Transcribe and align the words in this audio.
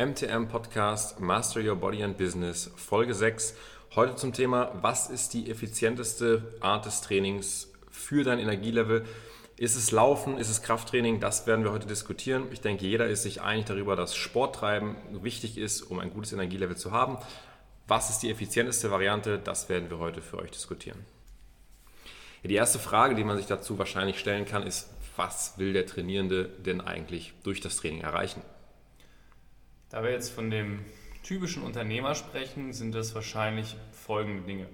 MTM 0.00 0.48
Podcast 0.48 1.20
Master 1.20 1.60
Your 1.60 1.76
Body 1.76 2.02
and 2.02 2.16
Business, 2.16 2.70
Folge 2.74 3.12
6. 3.12 3.54
Heute 3.94 4.16
zum 4.16 4.32
Thema, 4.32 4.72
was 4.80 5.10
ist 5.10 5.34
die 5.34 5.50
effizienteste 5.50 6.54
Art 6.60 6.86
des 6.86 7.02
Trainings 7.02 7.70
für 7.90 8.24
dein 8.24 8.38
Energielevel? 8.38 9.04
Ist 9.58 9.76
es 9.76 9.90
Laufen, 9.90 10.38
ist 10.38 10.48
es 10.48 10.62
Krafttraining? 10.62 11.20
Das 11.20 11.46
werden 11.46 11.66
wir 11.66 11.72
heute 11.72 11.86
diskutieren. 11.86 12.46
Ich 12.50 12.62
denke, 12.62 12.86
jeder 12.86 13.08
ist 13.08 13.24
sich 13.24 13.42
einig 13.42 13.66
darüber, 13.66 13.94
dass 13.94 14.16
Sporttreiben 14.16 14.96
wichtig 15.22 15.58
ist, 15.58 15.82
um 15.82 15.98
ein 15.98 16.14
gutes 16.14 16.32
Energielevel 16.32 16.78
zu 16.78 16.92
haben. 16.92 17.18
Was 17.86 18.08
ist 18.08 18.20
die 18.20 18.30
effizienteste 18.30 18.90
Variante? 18.90 19.38
Das 19.38 19.68
werden 19.68 19.90
wir 19.90 19.98
heute 19.98 20.22
für 20.22 20.38
euch 20.38 20.50
diskutieren. 20.50 21.04
Die 22.42 22.54
erste 22.54 22.78
Frage, 22.78 23.14
die 23.14 23.24
man 23.24 23.36
sich 23.36 23.48
dazu 23.48 23.78
wahrscheinlich 23.78 24.18
stellen 24.18 24.46
kann, 24.46 24.66
ist, 24.66 24.88
was 25.16 25.58
will 25.58 25.74
der 25.74 25.84
Trainierende 25.84 26.46
denn 26.46 26.80
eigentlich 26.80 27.34
durch 27.42 27.60
das 27.60 27.76
Training 27.76 28.00
erreichen? 28.00 28.40
Da 29.90 30.04
wir 30.04 30.12
jetzt 30.12 30.30
von 30.30 30.50
dem 30.50 30.84
typischen 31.24 31.64
Unternehmer 31.64 32.14
sprechen, 32.14 32.72
sind 32.72 32.94
das 32.94 33.12
wahrscheinlich 33.16 33.76
folgende 33.92 34.42
Dinge. 34.42 34.66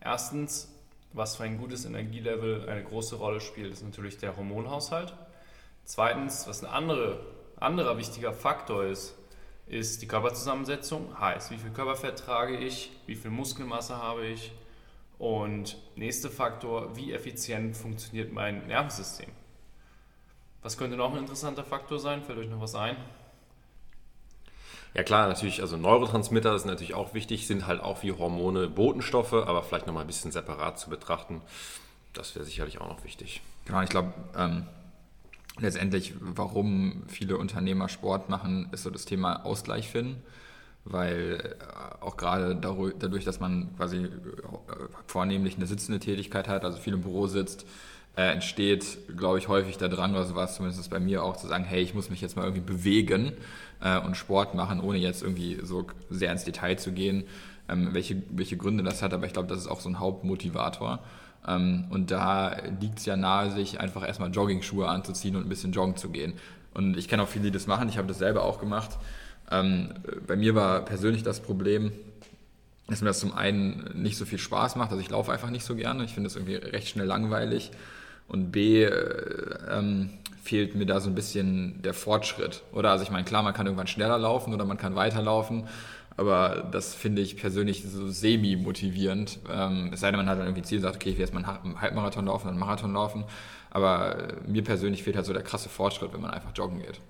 Erstens, 0.00 0.74
was 1.12 1.36
für 1.36 1.44
ein 1.44 1.58
gutes 1.58 1.84
Energielevel 1.84 2.68
eine 2.68 2.82
große 2.82 3.16
Rolle 3.16 3.42
spielt, 3.42 3.70
ist 3.70 3.84
natürlich 3.84 4.16
der 4.16 4.34
Hormonhaushalt. 4.34 5.12
Zweitens, 5.84 6.46
was 6.48 6.64
ein 6.64 6.70
andere, 6.70 7.20
anderer 7.60 7.98
wichtiger 7.98 8.32
Faktor 8.32 8.84
ist, 8.86 9.14
ist 9.66 10.00
die 10.00 10.08
Körperzusammensetzung. 10.08 11.20
Heißt, 11.20 11.50
wie 11.50 11.58
viel 11.58 11.70
Körperfett 11.70 12.18
trage 12.18 12.56
ich, 12.56 12.92
wie 13.06 13.14
viel 13.14 13.30
Muskelmasse 13.30 13.98
habe 13.98 14.26
ich. 14.26 14.52
Und 15.18 15.76
nächster 15.96 16.30
Faktor, 16.30 16.96
wie 16.96 17.12
effizient 17.12 17.76
funktioniert 17.76 18.32
mein 18.32 18.66
Nervensystem. 18.66 19.30
Was 20.62 20.78
könnte 20.78 20.96
noch 20.96 21.12
ein 21.12 21.18
interessanter 21.18 21.62
Faktor 21.62 21.98
sein? 21.98 22.22
Fällt 22.22 22.38
euch 22.38 22.48
noch 22.48 22.60
was 22.60 22.74
ein? 22.74 22.96
Ja 24.94 25.02
klar, 25.02 25.26
natürlich, 25.26 25.62
also 25.62 25.76
Neurotransmitter 25.76 26.58
sind 26.58 26.68
natürlich 26.68 26.94
auch 26.94 27.14
wichtig, 27.14 27.46
sind 27.46 27.66
halt 27.66 27.80
auch 27.80 28.02
wie 28.02 28.12
Hormone 28.12 28.68
Botenstoffe, 28.68 29.32
aber 29.32 29.62
vielleicht 29.62 29.86
nochmal 29.86 30.04
ein 30.04 30.06
bisschen 30.06 30.32
separat 30.32 30.78
zu 30.78 30.90
betrachten. 30.90 31.40
Das 32.12 32.34
wäre 32.34 32.44
sicherlich 32.44 32.78
auch 32.80 32.88
noch 32.88 33.04
wichtig. 33.04 33.40
Genau, 33.64 33.80
ich 33.80 33.88
glaube, 33.88 34.12
ähm, 34.36 34.66
letztendlich, 35.58 36.12
warum 36.20 37.04
viele 37.08 37.38
Unternehmer 37.38 37.88
Sport 37.88 38.28
machen, 38.28 38.68
ist 38.72 38.82
so 38.82 38.90
das 38.90 39.06
Thema 39.06 39.46
Ausgleich 39.46 39.88
finden. 39.88 40.22
Weil 40.84 41.56
äh, 41.60 42.04
auch 42.04 42.16
gerade 42.16 42.56
dadurch, 42.56 43.24
dass 43.24 43.38
man 43.38 43.74
quasi 43.76 43.98
äh, 43.98 44.08
vornehmlich 45.06 45.56
eine 45.56 45.66
sitzende 45.66 46.00
Tätigkeit 46.00 46.48
hat, 46.48 46.64
also 46.64 46.78
viel 46.78 46.94
im 46.94 47.02
Büro 47.02 47.28
sitzt, 47.28 47.64
äh, 48.16 48.32
entsteht, 48.32 48.98
glaube 49.16 49.38
ich, 49.38 49.46
häufig 49.46 49.78
der 49.78 49.88
Drang, 49.88 50.10
oder 50.10 50.24
so 50.24 50.34
war 50.34 50.44
es 50.44 50.56
zumindest 50.56 50.90
bei 50.90 50.98
mir 50.98 51.22
auch, 51.22 51.36
zu 51.36 51.46
sagen, 51.46 51.64
hey, 51.64 51.82
ich 51.82 51.94
muss 51.94 52.10
mich 52.10 52.20
jetzt 52.20 52.36
mal 52.36 52.44
irgendwie 52.44 52.72
bewegen 52.72 53.32
äh, 53.82 53.98
und 53.98 54.16
Sport 54.16 54.54
machen, 54.54 54.80
ohne 54.80 54.98
jetzt 54.98 55.22
irgendwie 55.22 55.58
so 55.62 55.86
sehr 56.10 56.32
ins 56.32 56.44
Detail 56.44 56.76
zu 56.76 56.92
gehen, 56.92 57.24
ähm, 57.68 57.90
welche, 57.92 58.22
welche 58.30 58.56
Gründe 58.56 58.82
das 58.82 59.02
hat. 59.02 59.12
Aber 59.14 59.26
ich 59.26 59.32
glaube, 59.32 59.48
das 59.48 59.58
ist 59.58 59.66
auch 59.66 59.80
so 59.80 59.88
ein 59.88 59.98
Hauptmotivator. 59.98 61.00
Ähm, 61.46 61.86
und 61.90 62.10
da 62.10 62.56
liegt 62.80 62.98
es 62.98 63.06
ja 63.06 63.16
nahe, 63.16 63.50
sich 63.50 63.80
einfach 63.80 64.06
erstmal 64.06 64.30
Jogging-Schuhe 64.30 64.88
anzuziehen 64.88 65.36
und 65.36 65.46
ein 65.46 65.48
bisschen 65.48 65.72
joggen 65.72 65.96
zu 65.96 66.10
gehen. 66.10 66.34
Und 66.74 66.96
ich 66.96 67.08
kenne 67.08 67.22
auch 67.22 67.28
viele, 67.28 67.46
die 67.46 67.50
das 67.50 67.66
machen. 67.66 67.88
Ich 67.88 67.98
habe 67.98 68.08
das 68.08 68.18
selber 68.18 68.44
auch 68.44 68.60
gemacht. 68.60 68.90
Ähm, 69.50 69.90
bei 70.26 70.36
mir 70.36 70.54
war 70.54 70.80
persönlich 70.84 71.22
das 71.22 71.40
Problem, 71.40 71.92
dass 72.88 73.00
mir 73.00 73.08
das 73.08 73.20
zum 73.20 73.34
einen 73.34 73.90
nicht 73.94 74.16
so 74.16 74.24
viel 74.24 74.38
Spaß 74.38 74.76
macht. 74.76 74.90
Also 74.90 75.00
ich 75.00 75.10
laufe 75.10 75.32
einfach 75.32 75.50
nicht 75.50 75.64
so 75.64 75.74
gerne. 75.74 76.04
Ich 76.04 76.14
finde 76.14 76.28
es 76.28 76.36
irgendwie 76.36 76.56
recht 76.56 76.88
schnell 76.88 77.06
langweilig. 77.06 77.70
Und 78.32 78.50
B, 78.50 78.82
äh, 78.82 78.90
ähm, 79.70 80.10
fehlt 80.42 80.74
mir 80.74 80.86
da 80.86 81.00
so 81.00 81.08
ein 81.08 81.14
bisschen 81.14 81.80
der 81.82 81.94
Fortschritt. 81.94 82.62
Oder 82.72 82.90
also 82.90 83.04
ich 83.04 83.10
meine, 83.10 83.24
klar, 83.24 83.42
man 83.42 83.54
kann 83.54 83.66
irgendwann 83.66 83.86
schneller 83.86 84.18
laufen 84.18 84.52
oder 84.52 84.64
man 84.64 84.76
kann 84.76 84.96
weiterlaufen, 84.96 85.68
aber 86.16 86.68
das 86.72 86.94
finde 86.94 87.22
ich 87.22 87.36
persönlich 87.36 87.84
so 87.84 88.08
semi-motivierend. 88.08 89.38
Ähm, 89.50 89.90
es 89.92 90.00
sei 90.00 90.10
denn, 90.10 90.18
man 90.18 90.28
hat 90.28 90.38
dann 90.38 90.46
irgendwie 90.46 90.62
ein 90.62 90.64
Ziel, 90.64 90.80
sagt, 90.80 90.96
okay, 90.96 91.10
ich 91.10 91.16
will 91.16 91.24
jetzt 91.24 91.32
mal 91.32 91.44
einen 91.44 91.80
Halbmarathon 91.80 92.26
laufen, 92.26 92.46
dann 92.46 92.54
einen 92.54 92.60
Marathon 92.60 92.92
laufen. 92.92 93.24
Aber 93.70 94.18
äh, 94.18 94.34
mir 94.46 94.64
persönlich 94.64 95.02
fehlt 95.02 95.16
halt 95.16 95.26
so 95.26 95.32
der 95.32 95.42
krasse 95.42 95.68
Fortschritt, 95.68 96.12
wenn 96.12 96.20
man 96.20 96.32
einfach 96.32 96.50
joggen 96.54 96.80
geht. 96.80 97.00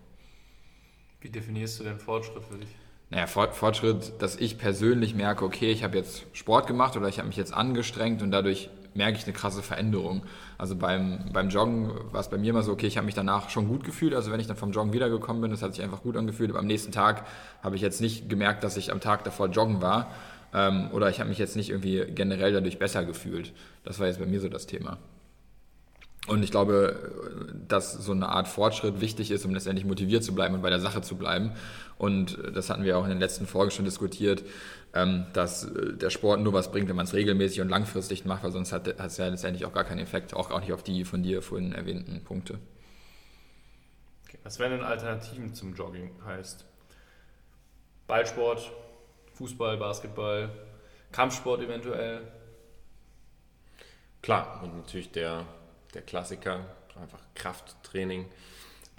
Wie 1.21 1.31
definierst 1.31 1.81
du 1.81 1.85
denn 1.85 1.99
Fortschritt 1.99 2.45
für 2.45 2.59
dich? 2.59 2.69
Naja, 3.11 3.27
Fortschritt, 3.27 4.13
dass 4.21 4.37
ich 4.37 4.59
persönlich 4.59 5.15
merke, 5.15 5.45
okay, 5.45 5.71
ich 5.71 5.85
habe 5.85 5.99
jetzt 5.99 6.25
Sport 6.33 6.67
gemacht 6.67 6.97
oder 6.97 7.09
ich 7.09 7.19
habe 7.19 7.29
mich 7.29 7.37
jetzt 7.37 7.53
angestrengt 7.53 8.23
und 8.23 8.31
dadurch 8.31 8.71
merke 8.95 9.19
ich 9.19 9.25
eine 9.25 9.33
krasse 9.33 9.63
Veränderung. 9.63 10.23
Also 10.63 10.77
beim, 10.77 11.19
beim 11.33 11.49
Joggen 11.49 11.91
war 12.13 12.21
es 12.21 12.31
bei 12.31 12.39
mir 12.39 12.51
immer 12.51 12.63
so, 12.63 12.71
okay, 12.71 12.87
ich 12.87 12.97
habe 12.97 13.05
mich 13.05 13.17
danach 13.17 13.51
schon 13.51 13.67
gut 13.67 13.83
gefühlt. 13.83 14.15
Also 14.15 14.31
wenn 14.31 14.39
ich 14.39 14.47
dann 14.47 14.57
vom 14.57 14.71
Joggen 14.71 14.93
wiedergekommen 14.93 15.43
bin, 15.43 15.51
das 15.51 15.61
hat 15.61 15.75
sich 15.75 15.83
einfach 15.83 16.03
gut 16.03 16.17
angefühlt. 16.17 16.51
Aber 16.51 16.61
am 16.61 16.69
nächsten 16.69 16.93
Tag 16.93 17.27
habe 17.65 17.75
ich 17.75 17.83
jetzt 17.83 18.01
nicht 18.01 18.29
gemerkt, 18.29 18.63
dass 18.63 18.77
ich 18.77 18.93
am 18.93 19.01
Tag 19.01 19.25
davor 19.25 19.49
joggen 19.49 19.83
war. 19.83 20.13
Ähm, 20.55 20.89
oder 20.93 21.11
ich 21.11 21.19
habe 21.19 21.29
mich 21.29 21.39
jetzt 21.39 21.57
nicht 21.57 21.71
irgendwie 21.71 22.05
generell 22.15 22.53
dadurch 22.53 22.79
besser 22.79 23.05
gefühlt. 23.05 23.53
Das 23.83 23.99
war 23.99 24.07
jetzt 24.07 24.21
bei 24.21 24.27
mir 24.27 24.39
so 24.39 24.49
das 24.49 24.69
Thema. 24.69 24.99
Und 26.29 26.45
ich 26.45 26.53
glaube, 26.53 27.11
dass 27.67 27.93
so 27.95 28.13
eine 28.13 28.29
Art 28.29 28.47
Fortschritt 28.47 29.01
wichtig 29.01 29.33
ist, 29.33 29.45
um 29.45 29.53
letztendlich 29.53 29.85
motiviert 29.85 30.23
zu 30.23 30.33
bleiben 30.33 30.55
und 30.55 30.63
bei 30.63 30.71
der 30.71 30.79
Sache 30.79 31.03
zu 31.03 31.17
bleiben. 31.17 31.51
Und 31.99 32.39
das 32.55 32.71
hatten 32.71 32.85
wir 32.85 32.99
auch 32.99 33.03
in 33.03 33.11
den 33.11 33.19
letzten 33.19 33.47
Folgen 33.47 33.73
schon 33.73 33.85
diskutiert, 33.85 34.45
dass 34.93 35.65
äh, 35.65 35.95
der 35.95 36.11
Sport 36.11 36.41
nur 36.41 36.53
was 36.53 36.71
bringt, 36.71 36.89
wenn 36.89 36.97
man 36.97 37.07
es 37.07 37.15
regelmäßig 37.15 37.61
und 37.63 37.69
langfristig 37.69 38.25
macht, 38.25 38.45
weil 38.45 38.53
sonst 38.53 38.73
hat 38.73 38.87
es 38.87 39.17
ja 39.17 39.29
letztendlich 39.29 39.65
auch 39.65 39.73
gar 39.73 39.85
keinen 39.85 40.01
Effekt, 40.01 40.35
auch, 40.35 40.51
auch 40.51 40.61
nicht 40.61 40.73
auf 40.73 40.83
die 40.83 41.05
von 41.05 41.23
dir 41.23 41.41
vorhin 41.41 41.73
erwähnten 41.73 42.23
Punkte. 42.25 42.59
Okay. 44.27 44.39
Was 44.43 44.59
wären 44.59 44.73
denn 44.73 44.83
Alternativen 44.83 45.55
zum 45.55 45.75
Jogging? 45.75 46.11
Heißt 46.27 46.67
Ballsport, 48.07 48.71
Fußball, 49.35 49.79
Basketball, 49.79 50.51
Kampfsport 51.11 51.63
eventuell? 51.63 52.21
Klar, 54.21 54.61
und 54.63 54.77
natürlich 54.77 55.11
der 55.11 55.47
der 55.95 56.03
Klassiker, 56.03 56.65
einfach 57.01 57.21
Krafttraining. 57.35 58.27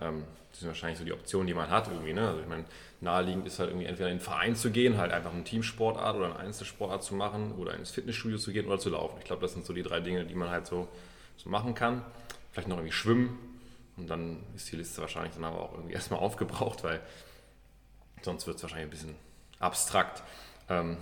Ähm, 0.04 0.24
das 0.52 0.60
sind 0.60 0.68
wahrscheinlich 0.68 1.00
so 1.00 1.06
die 1.06 1.14
Optionen, 1.14 1.48
die 1.48 1.54
man 1.56 1.70
hat 1.70 1.88
irgendwie. 1.88 2.14
Ne? 2.14 2.28
Also 2.28 2.42
ich 2.42 2.48
meine, 2.48 2.66
naheliegend 3.02 3.48
ist 3.48 3.58
halt 3.58 3.70
irgendwie 3.70 3.88
entweder 3.88 4.10
in 4.10 4.18
den 4.18 4.24
Verein 4.24 4.56
zu 4.56 4.70
gehen, 4.70 4.98
halt 4.98 5.12
einfach 5.12 5.34
eine 5.34 5.44
Teamsportart 5.44 6.16
oder 6.16 6.26
eine 6.28 6.38
Einzelsportart 6.38 7.04
zu 7.04 7.16
machen 7.16 7.54
oder 7.54 7.74
ins 7.74 7.90
Fitnessstudio 7.90 8.38
zu 8.38 8.52
gehen 8.52 8.68
oder 8.68 8.78
zu 8.78 8.92
laufen. 8.92 9.18
Ich 9.20 9.26
glaube, 9.26 9.42
das 9.42 9.54
sind 9.54 9.66
so 9.66 9.74
die 9.74 9.82
drei 9.82 10.00
Dinge, 10.00 10.26
die 10.26 10.36
man 10.36 10.50
halt 10.50 10.68
so, 10.68 10.88
so 11.38 11.50
machen 11.50 11.74
kann. 11.74 12.04
Vielleicht 12.52 12.68
noch 12.68 12.78
irgendwie 12.78 12.94
schwimmen 12.94 13.40
und 13.98 14.08
dann 14.08 14.44
ist 14.56 14.72
die 14.72 14.76
Liste 14.76 15.02
wahrscheinlich 15.02 15.34
dann 15.34 15.44
aber 15.44 15.60
auch 15.60 15.74
irgendwie 15.74 15.94
erstmal 15.96 16.20
aufgebraucht, 16.20 16.84
weil 16.84 17.02
sonst 18.22 18.46
wird 18.46 18.58
es 18.58 18.64
wahrscheinlich 18.64 18.88
ein 18.88 18.92
bisschen 18.92 19.16
abstrakt. 19.60 20.22
Ähm, 20.70 20.98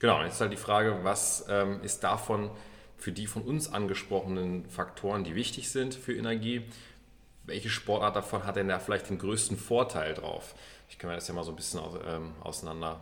genau, 0.00 0.22
jetzt 0.22 0.34
ist 0.34 0.40
halt 0.40 0.52
die 0.52 0.56
Frage, 0.56 1.00
was 1.02 1.44
ähm, 1.50 1.82
ist 1.82 2.02
davon 2.02 2.50
für 2.96 3.12
die 3.12 3.26
von 3.26 3.42
uns 3.42 3.70
angesprochenen 3.70 4.64
Faktoren, 4.70 5.24
die 5.24 5.34
wichtig 5.34 5.68
sind 5.68 5.94
für 5.94 6.14
Energie, 6.14 6.62
welche 7.46 7.68
Sportart 7.68 8.16
davon 8.16 8.44
hat 8.44 8.56
denn 8.56 8.68
da 8.68 8.78
vielleicht 8.78 9.08
den 9.10 9.18
größten 9.18 9.56
Vorteil 9.56 10.14
drauf? 10.14 10.54
Ich 10.88 10.98
kann 10.98 11.10
mir 11.10 11.16
das 11.16 11.28
ja 11.28 11.34
mal 11.34 11.44
so 11.44 11.52
ein 11.52 11.56
bisschen 11.56 11.80
ähm, 12.06 12.32
auseinander 12.40 13.00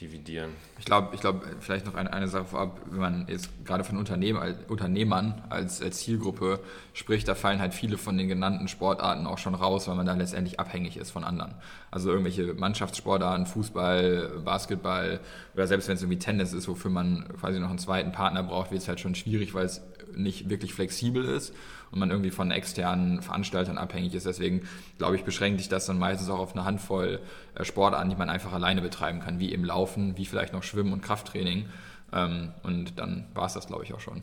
dividieren. 0.00 0.50
Ich 0.78 0.84
glaube, 0.84 1.14
ich 1.14 1.20
glaub, 1.20 1.44
vielleicht 1.60 1.86
noch 1.86 1.94
eine, 1.94 2.12
eine 2.12 2.26
Sache 2.26 2.46
vorab, 2.46 2.80
wenn 2.90 3.00
man 3.00 3.26
jetzt 3.28 3.50
gerade 3.64 3.84
von 3.84 3.96
Unternehmen, 3.96 4.56
Unternehmern 4.68 5.42
als, 5.48 5.80
als 5.80 5.98
Zielgruppe 5.98 6.60
spricht, 6.92 7.28
da 7.28 7.34
fallen 7.34 7.60
halt 7.60 7.72
viele 7.72 7.98
von 7.98 8.18
den 8.18 8.26
genannten 8.28 8.68
Sportarten 8.68 9.26
auch 9.26 9.38
schon 9.38 9.54
raus, 9.54 9.86
weil 9.88 9.94
man 9.94 10.06
da 10.06 10.14
letztendlich 10.14 10.58
abhängig 10.58 10.96
ist 10.96 11.10
von 11.12 11.24
anderen. 11.24 11.54
Also 11.90 12.10
irgendwelche 12.10 12.54
Mannschaftssportarten, 12.54 13.46
Fußball, 13.46 14.40
Basketball 14.44 15.20
oder 15.54 15.66
selbst 15.66 15.88
wenn 15.88 15.94
es 15.94 16.02
irgendwie 16.02 16.18
Tennis 16.18 16.52
ist, 16.52 16.66
wofür 16.68 16.90
man 16.90 17.28
quasi 17.38 17.60
noch 17.60 17.70
einen 17.70 17.78
zweiten 17.78 18.12
Partner 18.12 18.42
braucht, 18.42 18.72
wird 18.72 18.82
es 18.82 18.88
halt 18.88 18.98
schon 18.98 19.14
schwierig, 19.14 19.54
weil 19.54 19.66
es 19.66 19.82
nicht 20.14 20.50
wirklich 20.50 20.74
flexibel 20.74 21.24
ist 21.24 21.54
und 21.92 21.98
man 21.98 22.10
irgendwie 22.10 22.30
von 22.30 22.50
externen 22.50 23.22
Veranstaltern 23.22 23.78
abhängig 23.78 24.14
ist. 24.14 24.26
Deswegen 24.26 24.66
glaube 24.98 25.16
ich, 25.16 25.24
beschränkt 25.24 25.60
sich 25.60 25.68
das 25.68 25.86
dann 25.86 25.98
meistens 25.98 26.30
auch 26.30 26.38
auf 26.38 26.52
eine 26.54 26.64
Handvoll 26.64 27.20
äh, 27.54 27.64
Sportarten, 27.64 28.10
die 28.10 28.16
man 28.16 28.30
einfach 28.30 28.52
alleine 28.52 28.80
betreiben 28.80 29.20
kann, 29.20 29.38
wie 29.38 29.52
eben 29.52 29.64
Laufen, 29.64 30.16
wie 30.16 30.24
vielleicht 30.24 30.52
noch 30.52 30.62
Schwimmen 30.62 30.92
und 30.92 31.02
Krafttraining. 31.02 31.68
Ähm, 32.12 32.52
und 32.62 32.98
dann 32.98 33.26
war 33.34 33.46
es 33.46 33.52
das, 33.52 33.66
glaube 33.66 33.84
ich, 33.84 33.92
auch 33.94 34.00
schon. 34.00 34.22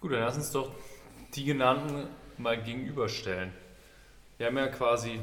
Gut, 0.00 0.12
dann 0.12 0.20
lass 0.20 0.36
uns 0.36 0.50
doch 0.50 0.70
die 1.34 1.44
genannten 1.44 2.08
mal 2.38 2.60
gegenüberstellen. 2.60 3.52
Wir 4.38 4.46
haben 4.46 4.56
ja 4.56 4.68
quasi 4.68 5.20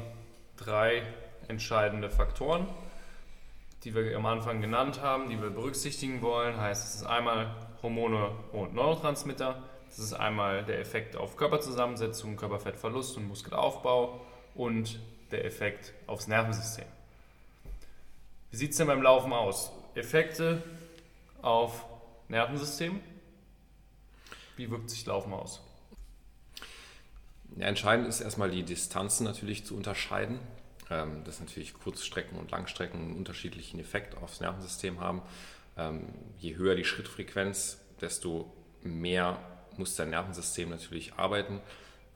drei 0.56 1.02
entscheidende 1.48 2.08
Faktoren, 2.10 2.66
die 3.84 3.94
wir 3.94 4.16
am 4.16 4.26
Anfang 4.26 4.60
genannt 4.60 5.02
haben, 5.02 5.28
die 5.28 5.40
wir 5.40 5.50
berücksichtigen 5.50 6.22
wollen. 6.22 6.60
Heißt, 6.60 6.86
es 6.86 6.94
ist 7.00 7.06
einmal 7.06 7.54
Hormone 7.82 8.30
und 8.52 8.74
Neurotransmitter. 8.74 9.62
Das 9.88 9.98
ist 9.98 10.12
einmal 10.12 10.64
der 10.64 10.80
Effekt 10.80 11.16
auf 11.16 11.36
Körperzusammensetzung, 11.36 12.36
Körperfettverlust 12.36 13.16
und 13.16 13.26
Muskelaufbau 13.26 14.20
und 14.54 14.98
der 15.30 15.44
Effekt 15.44 15.92
aufs 16.06 16.26
Nervensystem. 16.26 16.86
Wie 18.50 18.56
sieht 18.56 18.70
es 18.72 18.76
denn 18.76 18.86
beim 18.86 19.02
Laufen 19.02 19.32
aus? 19.32 19.72
Effekte 19.94 20.62
auf 21.42 21.84
Nervensystem? 22.28 23.00
Wie 24.56 24.70
wirkt 24.70 24.90
sich 24.90 25.04
Laufen 25.06 25.32
aus? 25.32 25.60
Ja, 27.56 27.66
entscheidend 27.66 28.08
ist 28.08 28.20
erstmal 28.20 28.50
die 28.50 28.62
Distanzen 28.62 29.24
natürlich 29.24 29.64
zu 29.64 29.76
unterscheiden. 29.76 30.38
ähm, 30.90 31.24
dass 31.24 31.40
natürlich 31.40 31.74
Kurzstrecken 31.74 32.38
und 32.38 32.50
Langstrecken 32.50 33.00
einen 33.00 33.16
unterschiedlichen 33.16 33.78
Effekt 33.78 34.16
aufs 34.16 34.40
Nervensystem 34.40 35.00
haben. 35.00 35.22
Ähm, 35.76 36.08
je 36.38 36.56
höher 36.56 36.74
die 36.74 36.84
Schrittfrequenz, 36.84 37.78
desto 38.00 38.50
mehr 38.82 39.38
muss 39.78 39.96
dein 39.96 40.10
Nervensystem 40.10 40.68
natürlich 40.70 41.14
arbeiten. 41.14 41.60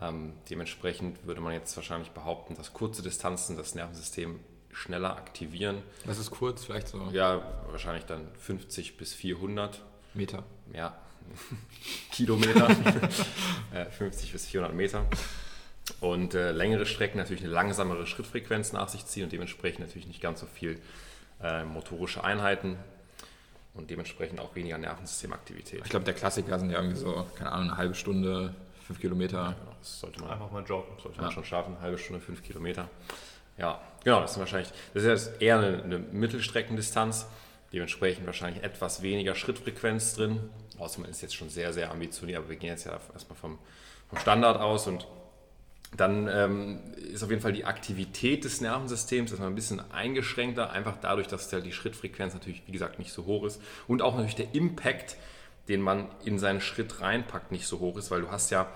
Ähm, 0.01 0.35
dementsprechend 0.51 1.27
würde 1.27 1.41
man 1.41 1.53
jetzt 1.53 1.77
wahrscheinlich 1.77 2.11
behaupten, 2.11 2.55
dass 2.55 2.73
kurze 2.73 3.03
Distanzen 3.03 3.57
das 3.57 3.75
Nervensystem 3.75 4.41
schneller 4.73 5.17
aktivieren. 5.17 5.83
Was 6.05 6.19
ist 6.19 6.31
kurz? 6.31 6.65
Vielleicht 6.65 6.89
so? 6.89 7.09
Ja, 7.13 7.43
wahrscheinlich 7.71 8.05
dann 8.05 8.27
50 8.39 8.97
bis 8.97 9.15
400 9.15 9.81
Meter. 10.15 10.45
Ja, 10.73 10.97
Kilometer. 12.11 12.69
50 13.91 14.33
bis 14.33 14.47
400 14.47 14.75
Meter. 14.75 15.07
Und 16.01 16.35
äh, 16.35 16.53
längere 16.53 16.87
Strecken 16.87 17.19
natürlich 17.19 17.43
eine 17.43 17.53
langsamere 17.53 18.07
Schrittfrequenz 18.07 18.73
nach 18.73 18.89
sich 18.89 19.07
ziehen 19.07 19.25
und 19.25 19.33
dementsprechend 19.33 19.81
natürlich 19.81 20.07
nicht 20.07 20.21
ganz 20.21 20.41
so 20.41 20.47
viel 20.47 20.81
äh, 21.43 21.65
motorische 21.65 22.25
Einheiten 22.25 22.77
und 23.75 23.91
dementsprechend 23.91 24.41
auch 24.41 24.55
weniger 24.55 24.79
Nervensystemaktivität. 24.79 25.81
Ich 25.85 25.91
glaube, 25.91 26.05
der 26.05 26.15
Klassiker 26.15 26.59
sind 26.59 26.71
ja 26.71 26.79
irgendwie 26.79 26.99
so, 26.99 27.27
keine 27.37 27.53
Ahnung, 27.53 27.69
eine 27.71 27.77
halbe 27.79 27.95
Stunde, 27.95 28.55
fünf 28.87 29.01
Kilometer. 29.01 29.39
Ja, 29.39 29.53
genau, 29.53 29.77
das 29.79 30.01
sollte 30.01 30.21
man 30.21 30.31
einfach 30.31 30.51
mal 30.51 30.63
joggen. 30.65 30.99
Sollte 31.03 31.21
man 31.21 31.31
schon 31.31 31.45
schaffen, 31.45 31.75
eine 31.75 31.83
halbe 31.83 31.99
Stunde, 31.99 32.21
fünf 32.21 32.43
Kilometer. 32.43 32.89
Ja, 33.59 33.81
genau, 34.05 34.21
das 34.21 34.33
ist 34.33 34.39
wahrscheinlich, 34.39 34.73
das 34.95 35.05
ist 35.05 35.41
eher 35.41 35.59
eine, 35.59 35.83
eine 35.83 35.99
Mittelstreckendistanz, 35.99 37.27
dementsprechend 37.73 38.27
wahrscheinlich 38.27 38.63
etwas 38.63 39.03
weniger 39.03 39.35
Schrittfrequenz 39.35 40.15
drin. 40.15 40.41
Außer 40.79 41.01
man 41.01 41.11
ist 41.11 41.23
jetzt 41.23 41.35
schon 41.35 41.49
sehr, 41.49 41.73
sehr 41.73 41.91
ambitioniert, 41.91 42.39
aber 42.39 42.49
wir 42.49 42.57
gehen 42.57 42.71
jetzt 42.71 42.85
ja 42.85 42.99
erstmal 43.13 43.39
vom, 43.39 43.59
vom 44.09 44.19
Standard 44.19 44.61
aus 44.61 44.87
und 44.87 45.07
dann 45.97 46.29
ähm, 46.29 46.81
ist 47.13 47.23
auf 47.23 47.31
jeden 47.31 47.43
Fall 47.43 47.53
die 47.53 47.67
Aktivität 47.67 48.45
des 48.45 48.61
Nervensystems 48.61 49.31
erstmal 49.31 49.51
ein 49.51 49.55
bisschen 49.55 49.81
eingeschränkter, 49.93 50.71
einfach 50.71 50.97
dadurch, 51.01 51.29
dass 51.29 51.53
halt 51.53 51.67
die 51.67 51.73
Schrittfrequenz 51.73 52.33
natürlich, 52.33 52.63
wie 52.67 52.73
gesagt, 52.73 52.99
nicht 52.99 53.13
so 53.13 53.27
hoch 53.27 53.45
ist. 53.45 53.61
Und 53.87 54.01
auch 54.01 54.15
natürlich 54.15 54.37
der 54.37 54.55
Impact, 54.55 55.17
den 55.69 55.83
man 55.83 56.09
in 56.25 56.39
seinen 56.39 56.61
Schritt 56.61 57.01
reinpackt, 57.03 57.53
nicht 57.53 57.67
so 57.67 57.79
hoch 57.81 57.99
ist, 57.99 58.11
weil 58.11 58.23
du 58.23 58.31
hast 58.31 58.51
ja 58.51 58.69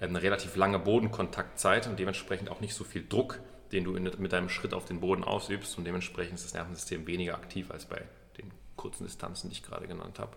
eine 0.00 0.22
relativ 0.22 0.56
lange 0.56 0.78
Bodenkontaktzeit 0.78 1.86
und 1.86 1.98
dementsprechend 1.98 2.50
auch 2.50 2.60
nicht 2.60 2.74
so 2.74 2.84
viel 2.84 3.06
Druck, 3.08 3.38
den 3.72 3.84
du 3.84 3.94
in, 3.94 4.10
mit 4.18 4.32
deinem 4.32 4.48
Schritt 4.48 4.74
auf 4.74 4.84
den 4.84 5.00
Boden 5.00 5.24
ausübst. 5.24 5.78
Und 5.78 5.84
dementsprechend 5.84 6.34
ist 6.34 6.44
das 6.44 6.54
Nervensystem 6.54 7.06
weniger 7.06 7.34
aktiv 7.34 7.70
als 7.70 7.86
bei 7.86 8.02
den 8.38 8.50
kurzen 8.74 9.04
Distanzen, 9.04 9.50
die 9.50 9.54
ich 9.54 9.62
gerade 9.62 9.86
genannt 9.86 10.18
habe. 10.18 10.36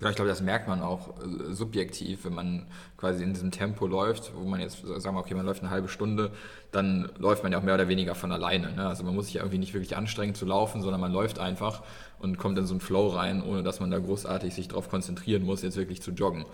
Ja, 0.00 0.08
ich 0.08 0.16
glaube, 0.16 0.30
das 0.30 0.40
merkt 0.40 0.66
man 0.66 0.80
auch 0.80 1.10
äh, 1.20 1.52
subjektiv, 1.52 2.24
wenn 2.24 2.34
man 2.34 2.66
quasi 2.96 3.22
in 3.22 3.34
diesem 3.34 3.50
Tempo 3.50 3.86
läuft, 3.86 4.32
wo 4.34 4.48
man 4.48 4.60
jetzt, 4.60 4.86
sagen 4.86 5.14
wir, 5.14 5.20
okay, 5.20 5.34
man 5.34 5.44
läuft 5.44 5.60
eine 5.62 5.70
halbe 5.70 5.88
Stunde, 5.88 6.32
dann 6.72 7.10
läuft 7.18 7.42
man 7.42 7.52
ja 7.52 7.58
auch 7.58 7.62
mehr 7.62 7.74
oder 7.74 7.88
weniger 7.88 8.14
von 8.14 8.32
alleine. 8.32 8.72
Ne? 8.72 8.88
Also 8.88 9.04
man 9.04 9.14
muss 9.14 9.26
sich 9.26 9.34
ja 9.34 9.42
irgendwie 9.42 9.58
nicht 9.58 9.74
wirklich 9.74 9.96
anstrengen 9.96 10.34
zu 10.34 10.46
laufen, 10.46 10.80
sondern 10.80 11.00
man 11.00 11.12
läuft 11.12 11.38
einfach 11.38 11.82
und 12.18 12.38
kommt 12.38 12.56
in 12.56 12.64
so 12.64 12.72
einen 12.72 12.80
Flow 12.80 13.08
rein, 13.08 13.42
ohne 13.42 13.62
dass 13.62 13.80
man 13.80 13.90
da 13.90 13.98
großartig 13.98 14.54
sich 14.54 14.68
darauf 14.68 14.88
konzentrieren 14.88 15.42
muss, 15.42 15.62
jetzt 15.62 15.76
wirklich 15.76 16.00
zu 16.00 16.12
joggen. 16.12 16.46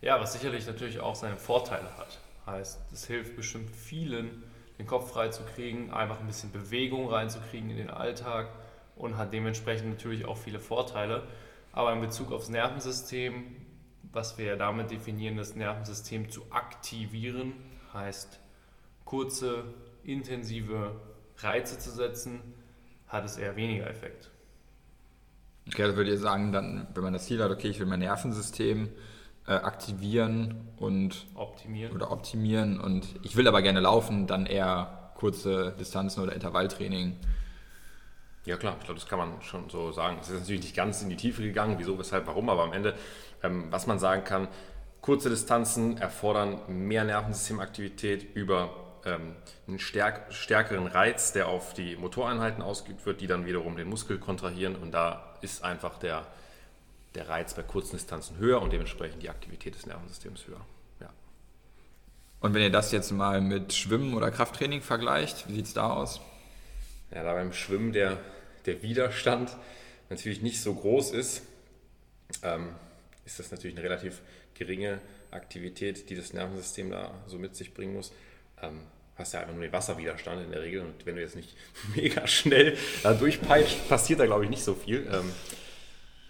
Ja, 0.00 0.18
was 0.18 0.32
sicherlich 0.32 0.66
natürlich 0.66 1.00
auch 1.00 1.14
seine 1.14 1.36
Vorteile 1.36 1.88
hat. 1.98 2.18
Heißt, 2.46 2.78
es 2.92 3.06
hilft 3.06 3.36
bestimmt 3.36 3.70
vielen, 3.70 4.42
den 4.78 4.86
Kopf 4.86 5.12
frei 5.12 5.28
zu 5.28 5.42
kriegen, 5.54 5.92
einfach 5.92 6.20
ein 6.20 6.26
bisschen 6.26 6.52
Bewegung 6.52 7.08
reinzukriegen 7.08 7.70
in 7.70 7.76
den 7.76 7.90
Alltag 7.90 8.48
und 8.96 9.16
hat 9.16 9.32
dementsprechend 9.32 9.90
natürlich 9.90 10.24
auch 10.24 10.36
viele 10.36 10.58
Vorteile. 10.58 11.22
Aber 11.74 11.92
in 11.92 12.00
Bezug 12.00 12.30
aufs 12.30 12.48
Nervensystem, 12.48 13.56
was 14.12 14.38
wir 14.38 14.46
ja 14.46 14.56
damit 14.56 14.92
definieren, 14.92 15.36
das 15.36 15.56
Nervensystem 15.56 16.30
zu 16.30 16.42
aktivieren, 16.50 17.52
heißt 17.92 18.38
kurze, 19.04 19.64
intensive 20.04 20.94
Reize 21.38 21.78
zu 21.78 21.90
setzen, 21.90 22.40
hat 23.08 23.24
es 23.24 23.36
eher 23.36 23.56
weniger 23.56 23.90
Effekt. 23.90 24.30
Okay, 25.66 25.82
also 25.82 25.96
würde 25.96 26.12
ich 26.12 26.20
sagen, 26.20 26.52
dann, 26.52 26.86
wenn 26.94 27.02
man 27.02 27.12
das 27.12 27.26
Ziel 27.26 27.42
hat, 27.42 27.50
okay, 27.50 27.68
ich 27.68 27.80
will 27.80 27.86
mein 27.86 28.00
Nervensystem 28.00 28.90
äh, 29.48 29.52
aktivieren 29.52 30.68
und 30.76 31.26
optimieren. 31.34 31.92
oder 31.92 32.12
optimieren 32.12 32.78
und 32.78 33.06
ich 33.22 33.34
will 33.34 33.48
aber 33.48 33.62
gerne 33.62 33.80
laufen, 33.80 34.28
dann 34.28 34.46
eher 34.46 35.10
kurze 35.16 35.74
Distanzen 35.78 36.22
oder 36.22 36.34
Intervalltraining 36.34 37.16
ja 38.44 38.56
klar, 38.56 38.76
ich 38.78 38.84
glaube, 38.84 39.00
das 39.00 39.08
kann 39.08 39.18
man 39.18 39.42
schon 39.42 39.70
so 39.70 39.92
sagen. 39.92 40.18
Es 40.20 40.28
ist 40.28 40.40
natürlich 40.40 40.62
nicht 40.62 40.76
ganz 40.76 41.02
in 41.02 41.08
die 41.08 41.16
Tiefe 41.16 41.42
gegangen, 41.42 41.76
wieso, 41.78 41.98
weshalb, 41.98 42.26
warum, 42.26 42.48
aber 42.48 42.64
am 42.64 42.72
Ende, 42.72 42.94
ähm, 43.42 43.66
was 43.70 43.86
man 43.86 43.98
sagen 43.98 44.24
kann, 44.24 44.48
kurze 45.00 45.30
Distanzen 45.30 45.98
erfordern 45.98 46.60
mehr 46.68 47.04
Nervensystemaktivität 47.04 48.34
über 48.34 48.84
ähm, 49.04 49.36
einen 49.68 49.78
stärk 49.78 50.32
stärkeren 50.32 50.86
Reiz, 50.86 51.32
der 51.32 51.48
auf 51.48 51.74
die 51.74 51.96
Motoreinheiten 51.96 52.62
ausgeübt 52.62 53.04
wird, 53.06 53.20
die 53.20 53.26
dann 53.26 53.46
wiederum 53.46 53.76
den 53.76 53.88
Muskel 53.88 54.18
kontrahieren 54.18 54.76
und 54.76 54.92
da 54.92 55.36
ist 55.40 55.62
einfach 55.62 55.98
der, 55.98 56.26
der 57.14 57.28
Reiz 57.28 57.54
bei 57.54 57.62
kurzen 57.62 57.96
Distanzen 57.96 58.38
höher 58.38 58.62
und 58.62 58.72
dementsprechend 58.72 59.22
die 59.22 59.30
Aktivität 59.30 59.74
des 59.74 59.86
Nervensystems 59.86 60.46
höher. 60.46 60.60
Ja. 61.00 61.10
Und 62.40 62.54
wenn 62.54 62.62
ihr 62.62 62.72
das 62.72 62.92
jetzt 62.92 63.10
mal 63.10 63.40
mit 63.40 63.74
Schwimmen 63.74 64.14
oder 64.14 64.30
Krafttraining 64.30 64.80
vergleicht, 64.80 65.48
wie 65.48 65.54
sieht 65.54 65.66
es 65.66 65.74
da 65.74 65.90
aus? 65.90 66.20
Ja, 67.14 67.22
da 67.22 67.32
beim 67.34 67.52
Schwimmen 67.52 67.92
der 67.92 68.18
der 68.66 68.82
Widerstand 68.82 69.56
natürlich 70.10 70.42
nicht 70.42 70.60
so 70.60 70.74
groß 70.74 71.12
ist, 71.12 71.42
ähm, 72.42 72.74
ist 73.24 73.38
das 73.38 73.50
natürlich 73.50 73.76
eine 73.76 73.84
relativ 73.84 74.20
geringe 74.54 75.00
Aktivität, 75.30 76.08
die 76.10 76.16
das 76.16 76.32
Nervensystem 76.32 76.90
da 76.90 77.12
so 77.26 77.38
mit 77.38 77.56
sich 77.56 77.74
bringen 77.74 77.94
muss. 77.94 78.12
Ähm, 78.62 78.80
hast 79.16 79.34
ja 79.34 79.40
einfach 79.40 79.54
nur 79.54 79.62
den 79.62 79.72
Wasserwiderstand 79.72 80.42
in 80.42 80.50
der 80.50 80.62
Regel 80.62 80.80
und 80.80 81.06
wenn 81.06 81.16
du 81.16 81.22
jetzt 81.22 81.36
nicht 81.36 81.56
mega 81.94 82.26
schnell 82.26 82.76
da 83.02 83.14
durchpeitscht, 83.14 83.88
passiert 83.88 84.20
da 84.20 84.26
glaube 84.26 84.44
ich 84.44 84.50
nicht 84.50 84.64
so 84.64 84.74
viel. 84.74 85.08
Ähm, 85.12 85.32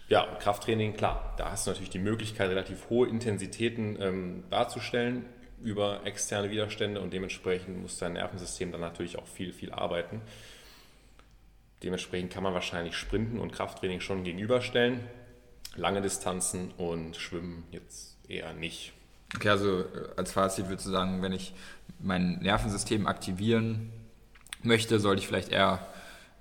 ja, 0.07 0.37
Krafttraining, 0.39 0.95
klar, 0.95 1.33
da 1.37 1.51
hast 1.51 1.65
du 1.65 1.71
natürlich 1.71 1.89
die 1.89 1.99
Möglichkeit, 1.99 2.51
relativ 2.51 2.89
hohe 2.89 3.07
Intensitäten 3.07 3.99
ähm, 3.99 4.43
darzustellen 4.51 5.25
über 5.63 6.01
externe 6.05 6.51
Widerstände 6.51 7.01
und 7.01 7.11
dementsprechend 7.11 7.81
muss 7.81 7.97
dein 7.97 8.13
Nervensystem 8.13 8.71
dann 8.71 8.81
natürlich 8.81 9.17
auch 9.17 9.25
viel, 9.25 9.51
viel 9.51 9.71
arbeiten. 9.71 10.21
Dementsprechend 11.85 12.33
kann 12.33 12.41
man 12.41 12.55
wahrscheinlich 12.55 12.97
Sprinten 12.97 13.37
und 13.37 13.51
Krafttraining 13.53 13.99
schon 13.99 14.23
gegenüberstellen. 14.23 15.01
Lange 15.75 16.01
Distanzen 16.01 16.71
und 16.77 17.15
Schwimmen 17.15 17.63
jetzt 17.69 18.17
eher 18.27 18.53
nicht. 18.53 18.93
Okay, 19.35 19.49
also 19.49 19.81
äh, 19.81 19.85
als 20.17 20.31
Fazit 20.31 20.65
würde 20.65 20.81
ich 20.81 20.87
sagen, 20.87 21.21
wenn 21.21 21.31
ich 21.31 21.53
mein 21.99 22.39
Nervensystem 22.39 23.05
aktivieren 23.05 23.91
möchte, 24.63 24.99
sollte 24.99 25.21
ich 25.21 25.27
vielleicht 25.27 25.49
eher 25.49 25.85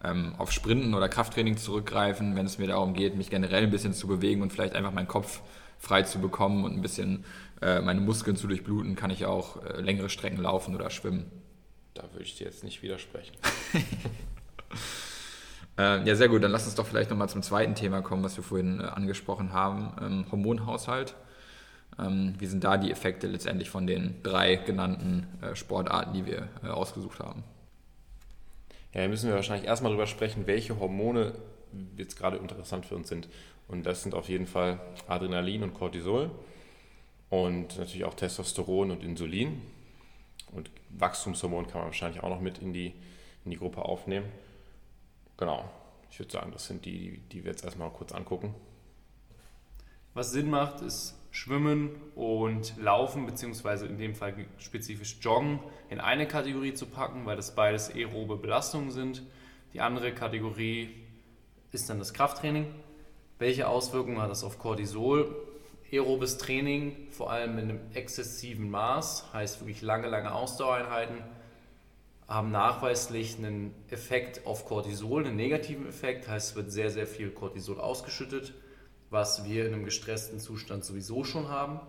ähm, 0.03 0.35
auf 0.39 0.51
Sprinten 0.51 0.95
oder 0.95 1.11
Krafttraining 1.11 1.59
zurückgreifen, 1.59 2.37
wenn 2.37 2.47
es 2.47 2.57
mir 2.57 2.69
darum 2.69 2.95
geht, 2.95 3.15
mich 3.15 3.29
generell 3.29 3.65
ein 3.65 3.71
bisschen 3.71 3.93
zu 3.93 4.07
bewegen 4.07 4.41
und 4.41 4.51
vielleicht 4.51 4.75
einfach 4.75 4.93
meinen 4.93 5.09
Kopf 5.09 5.43
frei 5.79 6.05
zu 6.05 6.21
bekommen 6.21 6.65
und 6.65 6.73
ein 6.73 6.81
bisschen 6.81 7.27
äh, 7.61 7.83
meine 7.83 8.01
Muskeln 8.01 8.37
zu 8.37 8.47
durchbluten, 8.47 8.97
kann 8.97 9.11
ich 9.11 9.27
auch 9.27 9.63
äh, 9.63 9.83
längere 9.83 10.09
Strecken 10.09 10.39
laufen 10.39 10.75
oder 10.75 10.89
schwimmen. 10.89 11.31
Da 11.93 12.05
würde 12.13 12.25
ich 12.25 12.39
dir 12.39 12.45
jetzt 12.45 12.65
nicht 12.65 12.83
widersprechen. 12.83 13.37
Äh, 15.79 16.07
ja, 16.07 16.15
sehr 16.15 16.29
gut. 16.29 16.43
Dann 16.43 16.53
lass 16.53 16.67
uns 16.67 16.75
doch 16.75 16.87
vielleicht 16.87 17.11
nochmal 17.11 17.29
zum 17.29 17.43
zweiten 17.43 17.75
Thema 17.75 18.01
kommen, 18.01 18.23
was 18.23 18.37
wir 18.37 18.45
vorhin 18.45 18.81
äh, 18.81 18.85
angesprochen 18.85 19.53
haben: 19.53 19.93
ähm, 20.01 20.27
Hormonhaushalt. 20.31 21.15
Ähm, 21.99 22.35
wie 22.39 22.47
sind 22.47 22.65
da 22.65 22.77
die 22.77 22.91
Effekte 22.91 23.27
letztendlich 23.27 23.71
von 23.71 23.87
den 23.87 24.23
drei 24.23 24.57
genannten 24.57 25.27
äh, 25.43 25.55
Sportarten, 25.55 26.13
die 26.13 26.27
wir 26.27 26.49
äh, 26.63 26.69
ausgesucht 26.69 27.21
haben? 27.21 27.45
Ja, 28.93 29.03
da 29.03 29.09
müssen 29.09 29.29
wir 29.29 29.35
wahrscheinlich 29.35 29.67
erstmal 29.67 29.91
darüber 29.91 30.07
sprechen, 30.07 30.47
welche 30.47 30.79
Hormone 30.79 31.35
jetzt 31.97 32.17
gerade 32.17 32.37
interessant 32.37 32.87
für 32.87 32.95
uns 32.97 33.09
sind. 33.09 33.29
Und 33.67 33.87
das 33.87 34.03
sind 34.03 34.15
auf 34.15 34.29
jeden 34.29 34.47
Fall 34.47 34.79
Adrenalin 35.09 35.63
und 35.63 35.75
Cortisol 35.75 36.31
und 37.31 37.79
natürlich 37.79 38.05
auch 38.05 38.15
Testosteron 38.15 38.91
und 38.91 39.03
Insulin. 39.03 39.63
Und 40.53 40.71
Wachstumshormon 40.91 41.67
kann 41.67 41.81
man 41.81 41.87
wahrscheinlich 41.87 42.23
auch 42.23 42.29
noch 42.29 42.41
mit 42.41 42.59
in 42.59 42.73
die, 42.73 42.93
in 43.45 43.51
die 43.51 43.57
Gruppe 43.57 43.83
aufnehmen. 43.85 44.27
Genau. 45.37 45.71
Ich 46.11 46.19
würde 46.19 46.31
sagen, 46.31 46.53
das 46.53 46.67
sind 46.67 46.85
die, 46.85 47.19
die 47.33 47.45
wir 47.45 47.51
jetzt 47.51 47.65
erstmal 47.65 47.91
kurz 47.91 48.13
angucken. 48.13 48.55
Was 50.15 50.31
Sinn 50.31 50.49
macht, 50.49 50.81
ist 50.81 51.17
Schwimmen 51.33 51.91
und 52.15 52.77
Laufen, 52.77 53.27
beziehungsweise 53.27 53.87
in 53.87 53.99
dem 53.99 54.15
Fall 54.15 54.47
spezifisch 54.59 55.19
Joggen, 55.21 55.59
in 55.91 55.99
eine 55.99 56.29
Kategorie 56.29 56.75
zu 56.75 56.87
packen, 56.87 57.27
weil 57.27 57.35
das 57.35 57.57
beides 57.57 57.93
aerobe 57.93 58.37
Belastungen 58.37 58.93
sind. 58.93 59.25
Die 59.73 59.81
andere 59.81 60.15
Kategorie 60.15 60.95
ist 61.73 61.91
dann 61.91 61.99
das 61.99 62.15
Krafttraining. 62.15 62.73
Welche 63.41 63.67
Auswirkungen 63.67 64.23
hat 64.23 64.31
das 64.31 64.45
auf 64.45 64.61
Cortisol? 64.61 65.35
Aerobes 65.91 66.39
Training, 66.39 67.09
vor 67.11 67.33
allem 67.33 67.59
in 67.59 67.71
einem 67.71 67.81
exzessiven 67.95 68.71
Maß, 68.71 69.33
heißt 69.33 69.61
wirklich 69.61 69.83
lange, 69.83 70.07
lange 70.07 70.33
Ausdauereinheiten, 70.33 71.17
haben 72.27 72.51
nachweislich 72.51 73.37
einen 73.37 73.75
Effekt 73.91 74.47
auf 74.47 74.65
Cortisol, 74.65 75.27
einen 75.27 75.37
negativen 75.37 75.87
Effekt, 75.87 76.27
heißt 76.27 76.51
es 76.51 76.57
wird 76.57 76.73
sehr, 76.73 76.91
sehr 76.91 77.07
viel 77.07 77.31
Cortisol 77.31 77.81
ausgeschüttet, 77.81 78.55
was 79.11 79.45
wir 79.45 79.67
in 79.67 79.75
einem 79.75 79.85
gestressten 79.85 80.41
Zustand 80.41 80.85
sowieso 80.85 81.25
schon 81.25 81.49
haben. 81.49 81.81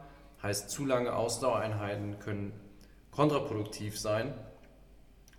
Heißt, 0.43 0.69
zu 0.69 0.85
lange 0.85 1.13
Ausdauereinheiten 1.13 2.19
können 2.19 2.51
kontraproduktiv 3.11 3.99
sein 3.99 4.33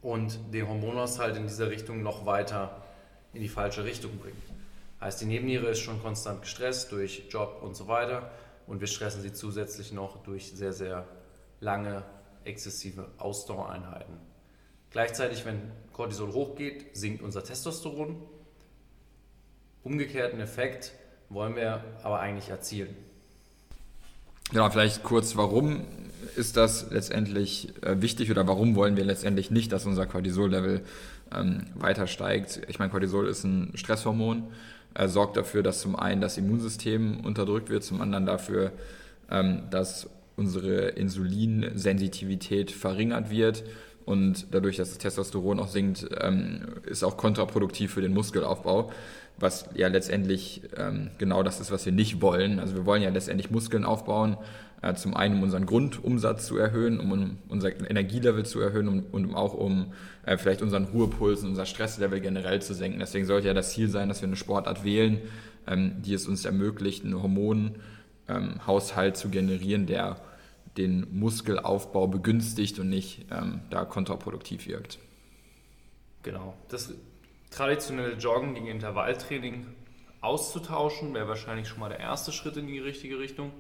und 0.01 0.39
den 0.53 0.67
Hormonhaushalt 0.67 1.37
in 1.37 1.47
dieser 1.47 1.71
Richtung 1.71 2.03
noch 2.03 2.25
weiter 2.25 2.83
in 3.35 3.43
die 3.43 3.49
falsche 3.49 3.85
Richtung 3.85 4.17
bringen. 4.19 4.41
Heißt, 5.01 5.21
die 5.21 5.27
Nebenniere 5.27 5.67
ist 5.67 5.81
schon 5.81 6.03
konstant 6.03 6.41
gestresst 6.41 6.91
durch 6.91 7.25
Job 7.29 7.61
und 7.63 7.77
so 7.77 7.87
weiter 7.87 8.31
und 8.67 8.81
wir 8.81 8.87
stressen 8.87 9.21
sie 9.21 9.33
zusätzlich 9.33 9.93
noch 9.93 10.23
durch 10.23 10.53
sehr, 10.57 10.73
sehr 10.73 11.07
lange 11.61 12.03
exzessive 12.45 13.09
Ausdauereinheiten. 13.19 14.36
Gleichzeitig, 14.97 15.45
wenn 15.45 15.61
Cortisol 15.93 16.33
hochgeht, 16.33 16.97
sinkt 16.97 17.21
unser 17.21 17.45
Testosteron. 17.45 18.17
Umgekehrten 19.85 20.41
Effekt 20.41 20.93
wollen 21.29 21.55
wir 21.55 21.85
aber 22.03 22.21
eigentlich 22.21 22.49
erzielen. 22.49 22.97
Genau, 24.49 24.71
vielleicht 24.71 25.03
kurz, 25.03 25.37
warum 25.37 25.85
ist 26.35 26.57
das 26.57 26.91
letztendlich 26.91 27.75
äh, 27.83 28.01
wichtig 28.01 28.31
oder 28.31 28.49
warum 28.49 28.75
wollen 28.75 28.97
wir 28.97 29.05
letztendlich 29.05 29.51
nicht, 29.51 29.71
dass 29.71 29.85
unser 29.85 30.07
Cortisol-Level 30.07 30.81
ähm, 31.31 31.67
weiter 31.75 32.07
steigt? 32.07 32.63
Ich 32.67 32.79
meine, 32.79 32.91
Cortisol 32.91 33.29
ist 33.29 33.45
ein 33.45 33.73
Stresshormon, 33.75 34.45
äh, 34.95 35.09
sorgt 35.09 35.37
dafür, 35.37 35.63
dass 35.63 35.83
zum 35.83 35.95
einen 35.95 36.23
das 36.23 36.39
Immunsystem 36.39 37.21
unterdrückt 37.21 37.69
wird, 37.69 37.85
zum 37.85 38.01
anderen 38.01 38.25
dafür, 38.25 38.73
ähm, 39.31 39.65
dass 39.71 40.09
unsere 40.37 40.89
Insulinsensitivität 40.89 42.71
verringert 42.71 43.29
wird 43.29 43.63
und 44.07 44.47
dadurch, 44.53 44.77
dass 44.77 44.91
das 44.91 44.99
Testosteron 44.99 45.59
auch 45.59 45.67
sinkt, 45.67 46.09
ähm, 46.21 46.61
ist 46.87 47.03
auch 47.03 47.17
kontraproduktiv 47.17 47.93
für 47.93 48.01
den 48.01 48.15
Muskelaufbau, 48.15 48.93
was 49.37 49.69
ja 49.75 49.89
letztendlich 49.89 50.63
ähm, 50.77 51.11
genau 51.19 51.43
das 51.43 51.61
ist, 51.61 51.73
was 51.73 51.85
wir 51.85 51.93
nicht 51.93 52.23
wollen. 52.23 52.61
Also 52.61 52.77
wir 52.77 52.87
wollen 52.87 53.03
ja 53.03 53.11
letztendlich 53.11 53.51
Muskeln 53.51 53.85
aufbauen, 53.85 54.37
äh, 54.81 54.95
zum 54.95 55.17
einen 55.17 55.35
um 55.35 55.43
unseren 55.43 55.67
Grundumsatz 55.67 56.47
zu 56.47 56.57
erhöhen, 56.57 57.01
um 57.01 57.39
unser 57.49 57.75
Energielevel 57.91 58.47
zu 58.47 58.61
erhöhen 58.61 58.87
und, 58.87 59.13
und 59.13 59.35
auch 59.35 59.55
um 59.55 59.93
äh, 60.25 60.39
vielleicht 60.39 60.63
unseren 60.63 60.85
Ruhepuls 60.85 61.43
und 61.43 61.51
unser 61.51 61.67
Stresslevel 61.67 62.21
generell 62.21 62.63
zu 62.63 62.75
senken. 62.75 63.01
Deswegen 63.01 63.27
sollte 63.27 63.49
ja 63.49 63.55
das 63.55 63.73
Ziel 63.73 63.89
sein, 63.89 64.09
dass 64.09 64.23
wir 64.23 64.29
eine 64.29 64.37
Sportart 64.37 64.85
wählen, 64.85 65.19
ähm, 65.67 66.01
die 66.03 66.15
es 66.15 66.29
uns 66.29 66.45
ermöglicht, 66.45 67.05
einen 67.05 67.21
Hormonhaushalt 67.21 69.17
zu 69.17 69.31
generieren, 69.31 69.87
der 69.87 70.17
den 70.77 71.07
Muskelaufbau 71.19 72.07
begünstigt 72.07 72.79
und 72.79 72.89
nicht 72.89 73.27
ähm, 73.31 73.63
da 73.71 73.85
kontraproduktiv 73.85 74.67
wirkt. 74.67 74.99
Genau. 76.23 76.55
Das 76.69 76.93
traditionelle 77.51 78.15
Joggen 78.15 78.55
gegen 78.55 78.67
Intervalltraining 78.67 79.67
auszutauschen, 80.21 81.15
wäre 81.15 81.29
wahrscheinlich 81.29 81.69
schon 81.69 81.81
mal 81.81 81.89
der 81.89 82.01
erste 82.01 82.33
Schritt 82.33 82.57
in 82.57 82.67
die 82.67 82.79
richtige 82.79 83.19
Richtung. 83.19 83.53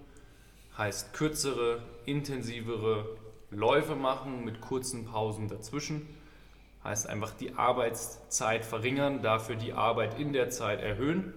Heißt 0.76 1.14
kürzere, 1.14 1.80
intensivere 2.04 3.06
Läufe 3.50 3.94
machen 3.94 4.44
mit 4.44 4.60
kurzen 4.60 5.06
Pausen 5.06 5.48
dazwischen. 5.48 6.06
Heißt 6.84 7.08
einfach 7.08 7.32
die 7.32 7.54
Arbeitszeit 7.54 8.64
verringern, 8.64 9.22
dafür 9.22 9.56
die 9.56 9.72
Arbeit 9.72 10.18
in 10.18 10.32
der 10.32 10.50
Zeit 10.50 10.82
erhöhen, 10.82 11.32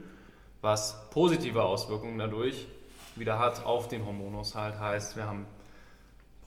was 0.62 1.10
positive 1.12 1.64
Auswirkungen 1.64 2.18
dadurch 2.18 2.68
wieder 3.16 3.40
hat 3.40 3.66
auf 3.66 3.88
den 3.88 4.06
Hormonhaushalt. 4.06 4.80
Heißt, 4.80 5.16
wir 5.16 5.26
haben 5.26 5.46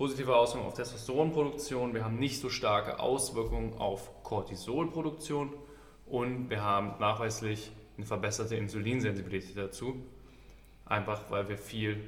positive 0.03 0.35
Auswirkungen 0.35 0.67
auf 0.67 0.75
Testosteronproduktion, 0.75 1.95
wir 1.95 2.05
haben 2.05 2.19
nicht 2.19 2.41
so 2.41 2.49
starke 2.49 2.99
Auswirkungen 2.99 3.75
auf 3.79 4.25
Cortisolproduktion 4.25 5.53
und 6.07 6.51
wir 6.51 6.61
haben 6.61 6.99
nachweislich 6.99 7.71
eine 7.97 8.05
verbesserte 8.05 8.57
Insulinsensibilität 8.57 9.57
dazu, 9.57 9.95
einfach 10.87 11.31
weil 11.31 11.49
wir 11.49 11.57
viel 11.57 12.01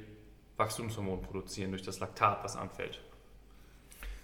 Wachstumshormon 0.57 1.21
produzieren 1.21 1.71
durch 1.71 1.83
das 1.83 2.01
Laktat, 2.01 2.43
was 2.43 2.57
anfällt. 2.57 2.99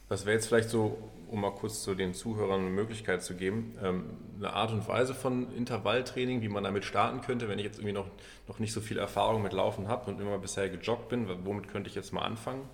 Was 0.09 0.25
wäre 0.25 0.35
jetzt 0.35 0.47
vielleicht 0.47 0.69
so, 0.69 0.97
um 1.29 1.39
mal 1.39 1.51
kurz 1.51 1.81
zu 1.81 1.95
den 1.95 2.13
Zuhörern 2.13 2.59
eine 2.59 2.71
Möglichkeit 2.71 3.23
zu 3.23 3.37
geben, 3.37 3.77
ähm, 3.81 4.17
eine 4.37 4.51
Art 4.51 4.73
und 4.73 4.85
Weise 4.89 5.13
von 5.13 5.49
Intervalltraining, 5.55 6.41
wie 6.41 6.49
man 6.49 6.65
damit 6.65 6.83
starten 6.83 7.21
könnte, 7.21 7.47
wenn 7.47 7.57
ich 7.57 7.63
jetzt 7.63 7.77
irgendwie 7.77 7.93
noch, 7.93 8.07
noch 8.49 8.59
nicht 8.59 8.73
so 8.73 8.81
viel 8.81 8.97
Erfahrung 8.97 9.41
mit 9.41 9.53
Laufen 9.53 9.87
habe 9.87 10.11
und 10.11 10.19
immer 10.19 10.39
bisher 10.39 10.67
gejoggt 10.67 11.07
bin, 11.07 11.29
womit 11.45 11.69
könnte 11.69 11.89
ich 11.89 11.95
jetzt 11.95 12.11
mal 12.11 12.23
anfangen? 12.23 12.67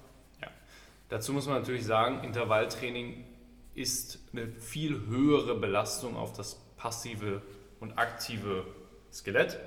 Dazu 1.09 1.33
muss 1.33 1.47
man 1.47 1.59
natürlich 1.59 1.85
sagen, 1.85 2.23
Intervalltraining 2.23 3.23
ist 3.73 4.19
eine 4.33 4.47
viel 4.47 5.05
höhere 5.07 5.55
Belastung 5.55 6.17
auf 6.17 6.33
das 6.33 6.55
passive 6.77 7.41
und 7.79 7.97
aktive 7.97 8.65
Skelett. 9.11 9.59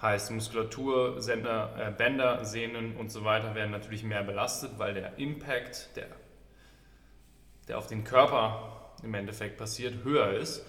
Heißt, 0.00 0.32
Muskulatur, 0.32 1.22
Sender, 1.22 1.76
äh, 1.78 1.92
Bänder, 1.92 2.44
Sehnen 2.44 2.96
und 2.96 3.10
so 3.10 3.24
weiter 3.24 3.54
werden 3.54 3.70
natürlich 3.70 4.02
mehr 4.02 4.24
belastet, 4.24 4.72
weil 4.78 4.94
der 4.94 5.16
Impact, 5.18 5.96
der, 5.96 6.08
der 7.68 7.78
auf 7.78 7.86
den 7.86 8.02
Körper 8.02 8.94
im 9.02 9.14
Endeffekt 9.14 9.58
passiert, 9.58 10.04
höher 10.04 10.32
ist. 10.32 10.66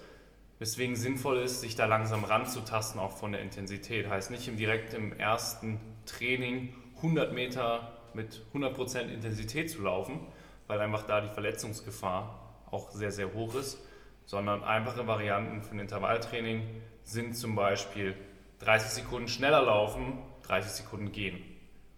Weswegen 0.59 0.95
sinnvoll 0.95 1.39
ist, 1.39 1.61
sich 1.61 1.75
da 1.75 1.87
langsam 1.87 2.23
ranzutasten, 2.23 3.01
auch 3.01 3.17
von 3.17 3.31
der 3.31 3.41
Intensität. 3.41 4.07
Heißt 4.07 4.29
nicht 4.29 4.47
im 4.47 4.55
direkt 4.55 4.93
im 4.93 5.11
ersten 5.13 5.81
Training 6.05 6.73
100 6.97 7.33
Meter 7.33 7.92
mit 8.15 8.41
100% 8.53 9.09
Intensität 9.13 9.69
zu 9.69 9.81
laufen, 9.81 10.19
weil 10.67 10.79
einfach 10.79 11.03
da 11.03 11.21
die 11.21 11.29
Verletzungsgefahr 11.29 12.39
auch 12.71 12.91
sehr, 12.91 13.11
sehr 13.11 13.33
hoch 13.33 13.55
ist, 13.55 13.79
sondern 14.25 14.63
einfache 14.63 15.05
Varianten 15.07 15.61
für 15.61 15.75
ein 15.75 15.79
Intervalltraining 15.79 16.67
sind 17.03 17.35
zum 17.35 17.55
Beispiel 17.55 18.15
30 18.59 18.89
Sekunden 18.91 19.27
schneller 19.27 19.61
laufen, 19.61 20.19
30 20.43 20.71
Sekunden 20.71 21.11
gehen 21.11 21.43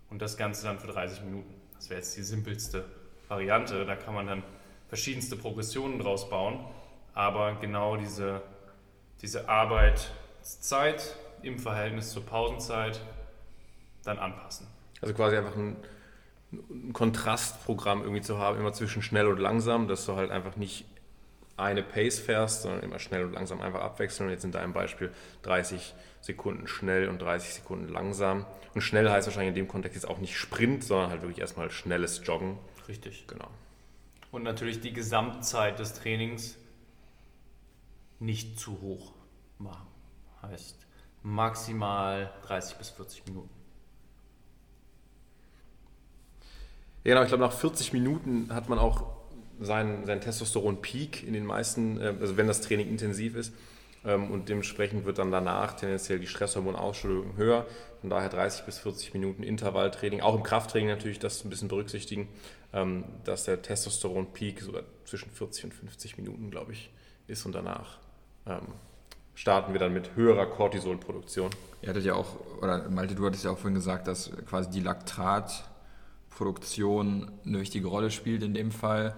und 0.09 0.21
das 0.21 0.37
Ganze 0.37 0.65
dann 0.65 0.79
für 0.79 0.87
30 0.87 1.23
Minuten. 1.23 1.53
Das 1.75 1.89
wäre 1.89 1.99
jetzt 1.99 2.17
die 2.17 2.23
simpelste 2.23 2.85
Variante, 3.27 3.85
da 3.85 3.95
kann 3.95 4.13
man 4.13 4.27
dann 4.27 4.43
verschiedenste 4.87 5.35
Progressionen 5.35 5.99
draus 5.99 6.29
bauen, 6.29 6.65
aber 7.13 7.55
genau 7.55 7.95
diese, 7.95 8.41
diese 9.21 9.49
Arbeitszeit 9.49 11.15
im 11.41 11.59
Verhältnis 11.59 12.11
zur 12.11 12.25
Pausenzeit 12.25 12.99
dann 14.03 14.19
anpassen. 14.19 14.67
Also 15.01 15.13
quasi 15.13 15.37
einfach 15.37 15.55
ein 15.55 15.75
ein 16.51 16.93
Kontrastprogramm 16.93 18.01
irgendwie 18.01 18.21
zu 18.21 18.37
haben, 18.37 18.59
immer 18.59 18.73
zwischen 18.73 19.01
schnell 19.01 19.27
und 19.27 19.39
langsam, 19.39 19.87
dass 19.87 20.05
du 20.05 20.15
halt 20.15 20.31
einfach 20.31 20.55
nicht 20.55 20.85
eine 21.57 21.83
Pace 21.83 22.19
fährst, 22.19 22.63
sondern 22.63 22.83
immer 22.83 22.99
schnell 22.99 23.25
und 23.25 23.33
langsam 23.33 23.61
einfach 23.61 23.81
abwechseln. 23.81 24.27
Und 24.27 24.33
jetzt 24.33 24.43
in 24.43 24.51
deinem 24.51 24.73
Beispiel 24.73 25.11
30 25.43 25.93
Sekunden 26.21 26.67
schnell 26.67 27.07
und 27.07 27.21
30 27.21 27.55
Sekunden 27.55 27.87
langsam. 27.87 28.45
Und 28.73 28.81
schnell 28.81 29.09
heißt 29.09 29.27
wahrscheinlich 29.27 29.49
in 29.49 29.55
dem 29.55 29.67
Kontext 29.67 29.95
jetzt 29.95 30.09
auch 30.09 30.17
nicht 30.17 30.37
Sprint, 30.37 30.83
sondern 30.83 31.11
halt 31.11 31.21
wirklich 31.21 31.39
erstmal 31.39 31.71
schnelles 31.71 32.21
Joggen. 32.25 32.57
Richtig. 32.87 33.25
Genau. 33.27 33.47
Und 34.31 34.43
natürlich 34.43 34.81
die 34.81 34.91
Gesamtzeit 34.91 35.79
des 35.79 35.93
Trainings 35.93 36.57
nicht 38.19 38.59
zu 38.59 38.81
hoch 38.81 39.13
machen. 39.57 39.87
Heißt 40.41 40.85
maximal 41.23 42.31
30 42.47 42.77
bis 42.77 42.89
40 42.89 43.25
Minuten. 43.27 43.54
Ja, 47.05 47.13
genau, 47.13 47.21
ich 47.21 47.27
glaube, 47.27 47.43
nach 47.43 47.53
40 47.53 47.93
Minuten 47.93 48.49
hat 48.51 48.67
man 48.67 48.79
auch 48.79 49.03
seinen, 49.59 50.07
seinen 50.07 50.21
Testosteron-Peak 50.21 51.25
in 51.25 51.33
den 51.33 51.45
meisten, 51.45 52.01
äh, 52.01 52.15
also 52.19 52.35
wenn 52.35 52.47
das 52.47 52.61
Training 52.61 52.89
intensiv 52.89 53.35
ist. 53.35 53.53
Ähm, 54.03 54.31
und 54.31 54.49
dementsprechend 54.49 55.05
wird 55.05 55.19
dann 55.19 55.31
danach 55.31 55.73
tendenziell 55.73 56.19
die 56.19 56.25
Stresshormonausschüttung 56.25 57.37
höher. 57.37 57.67
Von 58.01 58.09
daher 58.09 58.29
30 58.29 58.65
bis 58.65 58.79
40 58.79 59.13
Minuten 59.13 59.43
Intervalltraining, 59.43 60.21
auch 60.21 60.35
im 60.35 60.41
Krafttraining 60.41 60.89
natürlich 60.89 61.19
das 61.19 61.45
ein 61.45 61.49
bisschen 61.51 61.67
berücksichtigen, 61.67 62.27
ähm, 62.73 63.03
dass 63.23 63.43
der 63.43 63.61
Testosteron-Peak 63.61 64.61
sogar 64.61 64.81
zwischen 65.05 65.29
40 65.29 65.65
und 65.65 65.73
50 65.75 66.17
Minuten, 66.17 66.49
glaube 66.49 66.71
ich, 66.71 66.89
ist 67.27 67.45
und 67.45 67.53
danach 67.53 67.99
ähm, 68.47 68.65
starten 69.35 69.73
wir 69.73 69.79
dann 69.79 69.93
mit 69.93 70.15
höherer 70.15 70.47
Cortisolproduktion. 70.47 71.51
Ihr 71.83 71.89
hattet 71.89 72.03
ja 72.03 72.15
auch, 72.15 72.29
oder 72.63 72.89
Malte, 72.89 73.13
du 73.13 73.27
hattest 73.27 73.43
ja 73.43 73.51
auch 73.51 73.59
vorhin 73.59 73.75
gesagt, 73.75 74.07
dass 74.07 74.31
quasi 74.47 74.71
die 74.71 74.79
Laktat 74.79 75.69
Produktion 76.35 77.31
eine 77.45 77.59
wichtige 77.59 77.87
Rolle 77.87 78.11
spielt 78.11 78.43
in 78.43 78.53
dem 78.53 78.71
Fall, 78.71 79.15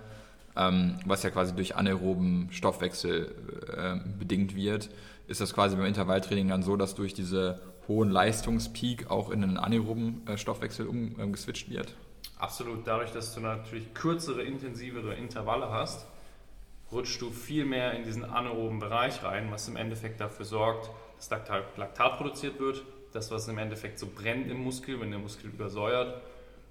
ähm, 0.56 1.00
was 1.06 1.24
ja 1.24 1.30
quasi 1.30 1.54
durch 1.54 1.76
anaeroben 1.76 2.50
Stoffwechsel 2.52 3.36
äh, 3.76 4.10
bedingt 4.18 4.56
wird, 4.56 4.90
ist 5.28 5.42
das 5.42 5.54
quasi 5.54 5.76
beim 5.76 5.86
Intervalltraining 5.86 6.48
dann 6.48 6.64
so, 6.64 6.78
dass 6.78 6.96
durch 6.96 7.14
diese 7.14 7.60
hohen 7.88 8.10
Leistungspeak 8.10 9.10
auch 9.12 9.30
in 9.30 9.44
einen 9.44 9.58
anaeroben 9.58 10.26
äh, 10.28 10.38
Stoffwechsel 10.38 10.88
umgeswitcht 10.88 11.68
ähm, 11.68 11.76
wird? 11.76 11.94
Absolut. 12.40 12.86
Dadurch, 12.86 13.12
dass 13.12 13.34
du 13.34 13.42
natürlich 13.42 13.94
kürzere, 13.94 14.44
intensivere 14.44 15.16
Intervalle 15.16 15.70
hast, 15.70 16.06
rutschst 16.92 17.22
du 17.22 17.30
viel 17.30 17.66
mehr 17.66 17.94
in 17.94 18.04
diesen 18.04 18.24
anaeroben 18.24 18.80
Bereich 18.80 19.24
rein, 19.24 19.52
was 19.52 19.68
im 19.68 19.76
Endeffekt 19.76 20.22
dafür 20.22 20.46
sorgt, 20.46 20.90
dass 21.18 21.30
Laktat, 21.30 21.78
Laktat 21.78 22.18
produziert 22.18 22.60
wird. 22.60 22.84
Das, 23.14 23.32
was 23.32 23.48
im 23.48 23.58
Endeffekt 23.58 24.00
so 24.00 24.08
brennt 24.08 24.50
im 24.50 24.64
Muskel, 24.64 25.00
wenn 25.00 25.10
der 25.10 25.20
Muskel 25.20 25.50
übersäuert, 25.50 26.22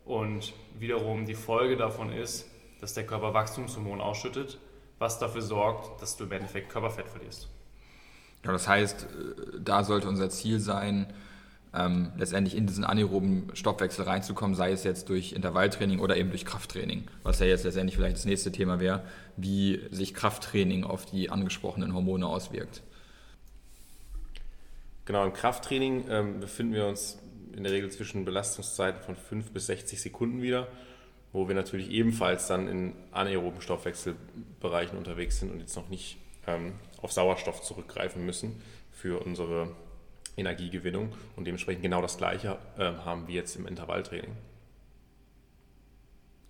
und 0.06 0.54
wiederum 0.78 1.26
die 1.26 1.34
Folge 1.34 1.76
davon 1.76 2.12
ist, 2.12 2.46
dass 2.80 2.94
der 2.94 3.06
Körper 3.06 3.34
Wachstumshormon 3.34 4.00
ausschüttet, 4.00 4.58
was 4.98 5.18
dafür 5.18 5.42
sorgt, 5.42 6.00
dass 6.00 6.16
du 6.16 6.24
im 6.24 6.32
Endeffekt 6.32 6.70
Körperfett 6.70 7.08
verlierst. 7.08 7.48
Ja, 8.44 8.52
das 8.52 8.68
heißt, 8.68 9.02
äh, 9.04 9.60
da 9.60 9.84
sollte 9.84 10.08
unser 10.08 10.30
Ziel 10.30 10.60
sein, 10.60 11.12
ähm, 11.74 12.12
letztendlich 12.16 12.56
in 12.56 12.66
diesen 12.66 12.84
anaeroben 12.84 13.50
Stoffwechsel 13.54 14.04
reinzukommen, 14.04 14.54
sei 14.54 14.72
es 14.72 14.84
jetzt 14.84 15.08
durch 15.08 15.32
Intervalltraining 15.32 15.98
oder 15.98 16.16
eben 16.16 16.30
durch 16.30 16.46
Krafttraining, 16.46 17.04
was 17.22 17.40
ja 17.40 17.46
jetzt 17.46 17.64
letztendlich 17.64 17.96
vielleicht 17.96 18.16
das 18.16 18.24
nächste 18.24 18.52
Thema 18.52 18.80
wäre, 18.80 19.02
wie 19.36 19.82
sich 19.90 20.14
Krafttraining 20.14 20.84
auf 20.84 21.04
die 21.04 21.28
angesprochenen 21.28 21.92
Hormone 21.92 22.26
auswirkt. 22.26 22.82
Genau, 25.04 25.24
im 25.24 25.32
Krafttraining 25.32 26.04
ähm, 26.08 26.40
befinden 26.40 26.72
wir 26.72 26.86
uns 26.86 27.18
in 27.56 27.64
der 27.64 27.72
Regel 27.72 27.90
zwischen 27.90 28.24
Belastungszeiten 28.24 29.02
von 29.02 29.16
5 29.16 29.50
bis 29.50 29.66
60 29.66 30.00
Sekunden 30.00 30.42
wieder, 30.42 30.68
wo 31.32 31.48
wir 31.48 31.54
natürlich 31.54 31.90
ebenfalls 31.90 32.46
dann 32.46 32.68
in 32.68 32.92
anaeroben 33.12 33.60
Stoffwechselbereichen 33.60 34.96
unterwegs 34.96 35.40
sind 35.40 35.50
und 35.50 35.60
jetzt 35.60 35.74
noch 35.74 35.88
nicht 35.88 36.18
ähm, 36.46 36.74
auf 37.00 37.12
Sauerstoff 37.12 37.62
zurückgreifen 37.62 38.24
müssen 38.24 38.62
für 38.92 39.24
unsere 39.24 39.74
Energiegewinnung. 40.36 41.12
Und 41.34 41.46
dementsprechend 41.46 41.82
genau 41.82 42.02
das 42.02 42.18
Gleiche 42.18 42.58
äh, 42.76 42.84
haben 43.04 43.26
wir 43.26 43.34
jetzt 43.34 43.56
im 43.56 43.66
Intervalltraining. 43.66 44.36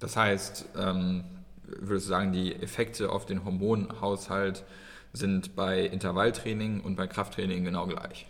Das 0.01 0.17
heißt, 0.17 0.67
ähm, 0.77 1.25
würdest 1.65 2.07
du 2.07 2.11
sagen, 2.11 2.33
die 2.33 2.55
Effekte 2.55 3.11
auf 3.11 3.27
den 3.27 3.45
Hormonhaushalt 3.45 4.65
sind 5.13 5.57
bei 5.57 5.83
Intervalltraining 5.83 6.81
und 6.81 6.97
bei 6.97 7.07
Krafttraining 7.07 7.65
genau 7.65 7.87
gleich? 7.87 8.27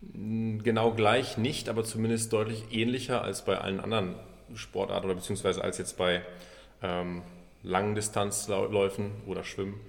Genau 0.00 0.92
gleich 0.92 1.38
nicht, 1.38 1.68
aber 1.68 1.84
zumindest 1.84 2.32
deutlich 2.32 2.72
ähnlicher 2.72 3.22
als 3.22 3.44
bei 3.44 3.58
allen 3.58 3.80
anderen 3.80 4.14
Sportarten 4.54 5.06
oder 5.06 5.16
beziehungsweise 5.16 5.62
als 5.62 5.78
jetzt 5.78 5.96
bei 5.98 6.22
ähm, 6.82 7.22
langen 7.62 7.94
Distanzläufen 7.94 9.10
oder 9.26 9.42
Schwimmen 9.44 9.80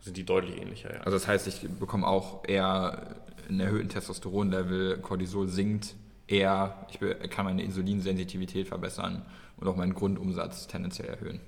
sind 0.00 0.16
die 0.16 0.24
deutlich 0.24 0.60
ähnlicher. 0.60 0.94
Ja. 0.94 1.00
Also 1.00 1.12
das 1.12 1.28
heißt, 1.28 1.46
ich 1.46 1.68
bekomme 1.78 2.06
auch 2.06 2.46
eher 2.46 3.16
einen 3.48 3.60
erhöhten 3.60 3.88
Testosteronlevel, 3.88 4.98
Cortisol 4.98 5.48
sinkt 5.48 5.94
eher, 6.26 6.86
ich 6.90 6.98
kann 7.30 7.44
meine 7.44 7.62
Insulinsensitivität 7.62 8.68
verbessern 8.68 9.22
und 9.56 9.68
auch 9.68 9.76
meinen 9.76 9.94
Grundumsatz 9.94 10.66
tendenziell 10.66 11.08
erhöhen. 11.08 11.40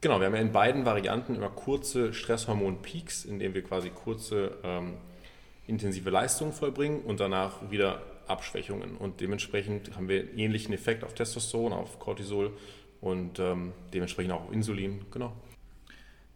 Genau, 0.00 0.18
wir 0.20 0.26
haben 0.26 0.34
ja 0.34 0.40
in 0.40 0.52
beiden 0.52 0.84
Varianten 0.84 1.34
immer 1.34 1.48
kurze 1.48 2.12
Stresshormon-Peaks, 2.12 3.24
in 3.24 3.38
denen 3.38 3.54
wir 3.54 3.62
quasi 3.62 3.90
kurze 3.90 4.52
ähm, 4.62 4.94
intensive 5.66 6.10
Leistungen 6.10 6.52
vollbringen 6.52 7.00
und 7.02 7.20
danach 7.20 7.70
wieder 7.70 8.02
Abschwächungen. 8.26 8.96
Und 8.96 9.20
dementsprechend 9.20 9.96
haben 9.96 10.08
wir 10.08 10.20
einen 10.20 10.38
ähnlichen 10.38 10.74
Effekt 10.74 11.04
auf 11.04 11.14
Testosteron, 11.14 11.72
auf 11.72 11.98
Cortisol 11.98 12.52
und 13.00 13.38
ähm, 13.38 13.72
dementsprechend 13.92 14.32
auch 14.32 14.44
auf 14.44 14.52
Insulin. 14.52 15.02
Genau. 15.10 15.32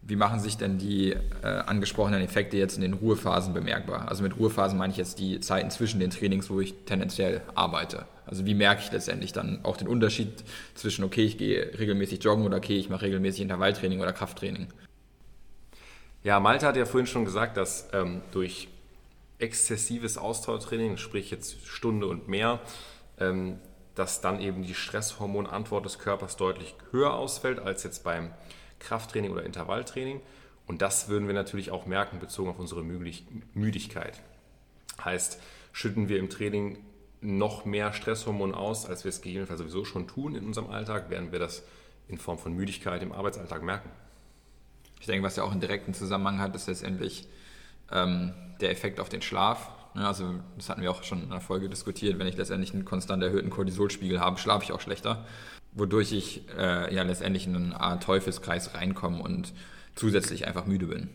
Wie 0.03 0.17
machen 0.17 0.39
sich 0.41 0.57
denn 0.57 0.79
die 0.79 1.13
äh, 1.13 1.47
angesprochenen 1.47 2.23
Effekte 2.23 2.57
jetzt 2.57 2.77
in 2.77 2.83
den 2.83 2.95
Ruhephasen 2.95 3.53
bemerkbar? 3.53 4.09
Also 4.09 4.23
mit 4.23 4.39
Ruhephasen 4.39 4.79
meine 4.79 4.93
ich 4.93 4.97
jetzt 4.97 5.19
die 5.19 5.41
Zeiten 5.41 5.71
zwischen 5.71 6.01
den 6.01 6.11
Trainings, 6.11 6.49
wo 6.49 6.61
ich 6.61 6.75
tendenziell 6.87 7.43
arbeite. 7.55 8.07
Also 8.25 8.47
wie 8.47 8.55
merke 8.55 8.83
ich 8.83 8.93
letztendlich 8.93 9.33
dann 9.33 9.65
auch 9.65 9.77
den 9.77 9.89
Unterschied 9.89 10.45
zwischen, 10.75 11.05
okay, 11.05 11.25
ich 11.25 11.37
gehe 11.37 11.79
regelmäßig 11.79 12.23
joggen 12.23 12.45
oder 12.45 12.59
okay, 12.59 12.77
ich 12.77 12.89
mache 12.89 13.03
regelmäßig 13.03 13.43
Intervalltraining 13.43 14.01
oder 14.01 14.13
Krafttraining? 14.13 14.69
Ja, 16.23 16.41
Malte 16.41 16.67
hat 16.67 16.77
ja 16.77 16.85
vorhin 16.85 17.07
schon 17.07 17.25
gesagt, 17.25 17.57
dass 17.57 17.89
ähm, 17.93 18.23
durch 18.33 18.69
exzessives 19.39 20.19
Ausdauertraining, 20.19 20.97
sprich 20.97 21.31
jetzt 21.31 21.67
Stunde 21.67 22.07
und 22.07 22.29
mehr, 22.29 22.61
ähm, 23.19 23.59
dass 23.95 24.21
dann 24.21 24.41
eben 24.41 24.63
die 24.63 24.75
Stresshormonantwort 24.75 25.85
des 25.85 25.99
Körpers 25.99 26.37
deutlich 26.37 26.75
höher 26.93 27.15
ausfällt 27.15 27.59
als 27.59 27.83
jetzt 27.83 28.05
beim 28.05 28.33
Krafttraining 28.79 29.33
oder 29.33 29.45
Intervalltraining. 29.45 30.21
Und 30.67 30.83
das 30.83 31.09
würden 31.09 31.27
wir 31.27 31.35
natürlich 31.35 31.71
auch 31.71 31.87
merken 31.87 32.19
bezogen 32.19 32.51
auf 32.51 32.59
unsere 32.59 32.85
Müdigkeit. 32.85 34.21
Heißt, 35.03 35.41
schütten 35.73 36.09
wir 36.09 36.19
im 36.19 36.31
Training 36.31 36.79
noch 37.21 37.65
mehr 37.65 37.93
Stresshormone 37.93 38.57
aus, 38.57 38.87
als 38.87 39.05
wir 39.05 39.09
es 39.09 39.21
gegebenenfalls 39.21 39.61
sowieso 39.61 39.85
schon 39.85 40.07
tun 40.07 40.35
in 40.35 40.45
unserem 40.45 40.71
Alltag, 40.71 41.11
werden 41.11 41.33
wir 41.33 41.39
das 41.39 41.65
in 42.07 42.19
Form 42.19 42.39
von 42.39 42.53
Müdigkeit 42.53 43.03
im 43.03 43.13
Arbeitsalltag 43.13 43.63
merken. 43.63 43.91
Ich 45.01 45.07
denke, 45.07 45.25
was 45.25 45.37
ja 45.37 45.43
auch 45.43 45.51
einen 45.51 45.61
direkten 45.61 45.95
Zusammenhang 45.95 46.39
hat, 46.39 46.55
ist 46.55 46.69
letztendlich 46.69 47.29
ähm, 47.93 48.35
der 48.61 48.71
Effekt 48.71 49.01
auf 49.01 49.09
den 49.09 49.23
Schlaf. 49.23 49.71
Ja, 49.95 50.07
also 50.07 50.35
das 50.57 50.69
hatten 50.69 50.83
wir 50.83 50.91
auch 50.91 51.03
schon 51.03 51.23
in 51.23 51.33
einer 51.33 51.41
Folge 51.41 51.69
diskutiert. 51.69 52.19
Wenn 52.19 52.27
ich 52.27 52.37
letztendlich 52.37 52.73
einen 52.73 52.85
konstant 52.85 53.23
erhöhten 53.23 53.51
Cortisolspiegel 53.51 54.21
habe, 54.21 54.39
schlafe 54.39 54.65
ich 54.65 54.73
auch 54.73 54.81
schlechter, 54.81 55.25
wodurch 55.73 56.13
ich 56.13 56.49
äh, 56.57 56.95
ja 56.95 57.03
letztendlich 57.03 57.47
in 57.47 57.57
eine 57.57 57.81
Art 57.81 58.03
Teufelskreis 58.03 58.75
reinkomme 58.75 59.23
und 59.23 59.53
zusätzlich 59.95 60.47
einfach 60.47 60.67
müde 60.67 60.87
bin. 60.87 61.11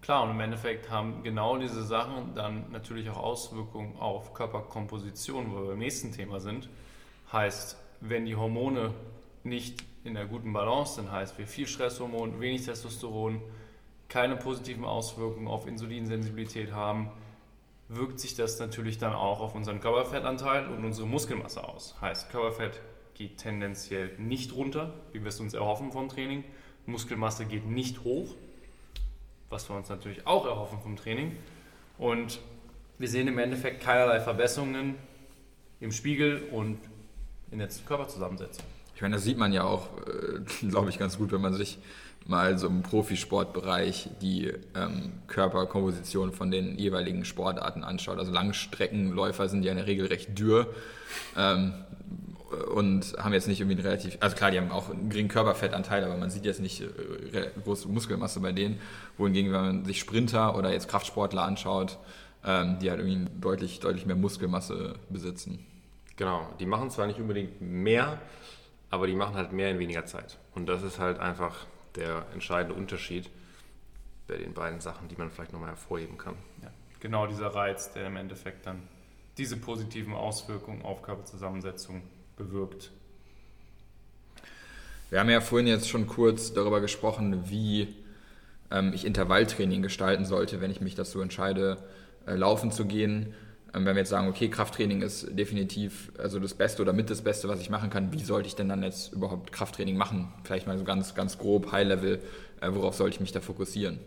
Klar, 0.00 0.24
und 0.24 0.30
im 0.30 0.40
Endeffekt 0.40 0.90
haben 0.90 1.22
genau 1.22 1.58
diese 1.58 1.84
Sachen 1.84 2.34
dann 2.34 2.72
natürlich 2.72 3.08
auch 3.10 3.18
Auswirkungen 3.18 3.96
auf 3.98 4.34
Körperkomposition, 4.34 5.52
wo 5.52 5.62
wir 5.62 5.68
beim 5.68 5.78
nächsten 5.78 6.10
Thema 6.10 6.40
sind. 6.40 6.68
Heißt, 7.32 7.76
wenn 8.00 8.26
die 8.26 8.34
Hormone 8.34 8.94
nicht 9.44 9.84
in 10.02 10.14
der 10.14 10.26
guten 10.26 10.52
Balance 10.52 10.96
sind, 10.96 11.12
heißt 11.12 11.38
wir 11.38 11.46
viel 11.46 11.68
Stresshormon, 11.68 12.40
wenig 12.40 12.64
Testosteron, 12.64 13.40
keine 14.12 14.36
positiven 14.36 14.84
Auswirkungen 14.84 15.48
auf 15.48 15.66
Insulinsensibilität 15.66 16.72
haben, 16.72 17.08
wirkt 17.88 18.20
sich 18.20 18.34
das 18.34 18.58
natürlich 18.58 18.98
dann 18.98 19.14
auch 19.14 19.40
auf 19.40 19.54
unseren 19.54 19.80
Körperfettanteil 19.80 20.66
und 20.66 20.84
unsere 20.84 21.06
Muskelmasse 21.06 21.66
aus. 21.66 21.94
Heißt, 21.98 22.30
Körperfett 22.30 22.78
geht 23.14 23.38
tendenziell 23.38 24.10
nicht 24.18 24.54
runter, 24.54 24.92
wie 25.12 25.20
wir 25.22 25.28
es 25.28 25.40
uns 25.40 25.54
erhoffen 25.54 25.92
vom 25.92 26.10
Training. 26.10 26.44
Muskelmasse 26.84 27.46
geht 27.46 27.66
nicht 27.66 28.04
hoch, 28.04 28.34
was 29.48 29.70
wir 29.70 29.76
uns 29.76 29.88
natürlich 29.88 30.26
auch 30.26 30.44
erhoffen 30.44 30.80
vom 30.82 30.96
Training. 30.96 31.34
Und 31.96 32.38
wir 32.98 33.08
sehen 33.08 33.28
im 33.28 33.38
Endeffekt 33.38 33.82
keinerlei 33.82 34.20
Verbesserungen 34.20 34.96
im 35.80 35.90
Spiegel 35.90 36.42
und 36.52 36.78
in 37.50 37.60
der 37.60 37.68
Körperzusammensetzung. 37.86 38.64
Ich 38.94 39.00
meine, 39.00 39.14
das 39.14 39.24
sieht 39.24 39.38
man 39.38 39.54
ja 39.54 39.64
auch, 39.64 39.88
äh, 40.06 40.66
glaube 40.68 40.90
ich, 40.90 40.98
ganz 40.98 41.16
gut, 41.16 41.32
wenn 41.32 41.40
man 41.40 41.54
sich 41.54 41.78
mal 42.26 42.58
so 42.58 42.68
im 42.68 42.82
Profisportbereich 42.82 44.08
die 44.20 44.52
ähm, 44.74 45.12
Körperkomposition 45.26 46.32
von 46.32 46.50
den 46.50 46.78
jeweiligen 46.78 47.24
Sportarten 47.24 47.84
anschaut. 47.84 48.18
Also 48.18 48.32
Langstreckenläufer 48.32 49.48
sind 49.48 49.64
ja 49.64 49.72
in 49.72 49.78
der 49.78 49.86
Regel 49.86 50.06
recht 50.06 50.38
dürr 50.38 50.66
ähm, 51.36 51.74
und 52.74 53.14
haben 53.18 53.32
jetzt 53.32 53.48
nicht 53.48 53.60
irgendwie 53.60 53.76
einen 53.76 53.86
relativ, 53.86 54.18
also 54.20 54.36
klar, 54.36 54.50
die 54.50 54.58
haben 54.58 54.70
auch 54.70 54.90
einen 54.90 55.08
geringen 55.08 55.28
Körperfettanteil, 55.28 56.04
aber 56.04 56.16
man 56.16 56.30
sieht 56.30 56.44
jetzt 56.44 56.60
nicht 56.60 56.82
äh, 56.82 57.48
große 57.64 57.88
Muskelmasse 57.88 58.40
bei 58.40 58.52
denen. 58.52 58.78
Wohingegen, 59.16 59.52
wenn 59.52 59.60
man 59.60 59.84
sich 59.84 59.98
Sprinter 59.98 60.56
oder 60.56 60.72
jetzt 60.72 60.88
Kraftsportler 60.88 61.42
anschaut, 61.42 61.98
ähm, 62.44 62.78
die 62.80 62.90
halt 62.90 63.00
irgendwie 63.00 63.30
deutlich, 63.40 63.80
deutlich 63.80 64.06
mehr 64.06 64.16
Muskelmasse 64.16 64.94
besitzen. 65.08 65.64
Genau, 66.16 66.48
die 66.60 66.66
machen 66.66 66.90
zwar 66.90 67.06
nicht 67.06 67.18
unbedingt 67.18 67.60
mehr, 67.60 68.20
aber 68.90 69.06
die 69.06 69.14
machen 69.14 69.34
halt 69.34 69.52
mehr 69.52 69.70
in 69.70 69.78
weniger 69.78 70.04
Zeit. 70.04 70.38
Und 70.54 70.66
das 70.66 70.82
ist 70.82 70.98
halt 70.98 71.18
einfach 71.18 71.66
der 71.96 72.26
entscheidende 72.32 72.74
Unterschied 72.74 73.30
bei 74.26 74.36
den 74.36 74.54
beiden 74.54 74.80
Sachen, 74.80 75.08
die 75.08 75.16
man 75.16 75.30
vielleicht 75.30 75.52
nochmal 75.52 75.70
hervorheben 75.70 76.18
kann. 76.18 76.34
Ja, 76.62 76.70
genau 77.00 77.26
dieser 77.26 77.48
Reiz, 77.48 77.92
der 77.92 78.06
im 78.06 78.16
Endeffekt 78.16 78.66
dann 78.66 78.82
diese 79.38 79.56
positiven 79.56 80.14
Auswirkungen 80.14 80.82
auf 80.82 81.02
Körperzusammensetzung 81.02 82.02
bewirkt. 82.36 82.90
Wir 85.10 85.20
haben 85.20 85.28
ja 85.28 85.40
vorhin 85.40 85.66
jetzt 85.66 85.88
schon 85.88 86.06
kurz 86.06 86.54
darüber 86.54 86.80
gesprochen, 86.80 87.50
wie 87.50 87.94
ähm, 88.70 88.92
ich 88.94 89.04
Intervalltraining 89.04 89.82
gestalten 89.82 90.24
sollte, 90.24 90.60
wenn 90.60 90.70
ich 90.70 90.80
mich 90.80 90.94
dazu 90.94 91.20
entscheide, 91.20 91.78
äh, 92.26 92.34
laufen 92.34 92.72
zu 92.72 92.86
gehen. 92.86 93.34
Ähm, 93.74 93.86
wenn 93.86 93.94
wir 93.94 94.00
jetzt 94.00 94.10
sagen, 94.10 94.28
okay, 94.28 94.48
Krafttraining 94.48 95.02
ist 95.02 95.26
definitiv 95.38 96.12
also 96.18 96.38
das 96.38 96.54
Beste 96.54 96.82
oder 96.82 96.92
mit 96.92 97.10
das 97.10 97.22
Beste, 97.22 97.48
was 97.48 97.60
ich 97.60 97.70
machen 97.70 97.90
kann, 97.90 98.12
wie 98.12 98.22
sollte 98.22 98.48
ich 98.48 98.54
denn 98.54 98.68
dann 98.68 98.82
jetzt 98.82 99.12
überhaupt 99.12 99.52
Krafttraining 99.52 99.96
machen? 99.96 100.32
Vielleicht 100.44 100.66
mal 100.66 100.78
so 100.78 100.84
ganz, 100.84 101.14
ganz 101.14 101.38
grob, 101.38 101.72
High-Level, 101.72 102.20
äh, 102.60 102.68
worauf 102.70 102.94
sollte 102.94 103.14
ich 103.14 103.20
mich 103.20 103.32
da 103.32 103.40
fokussieren? 103.40 103.98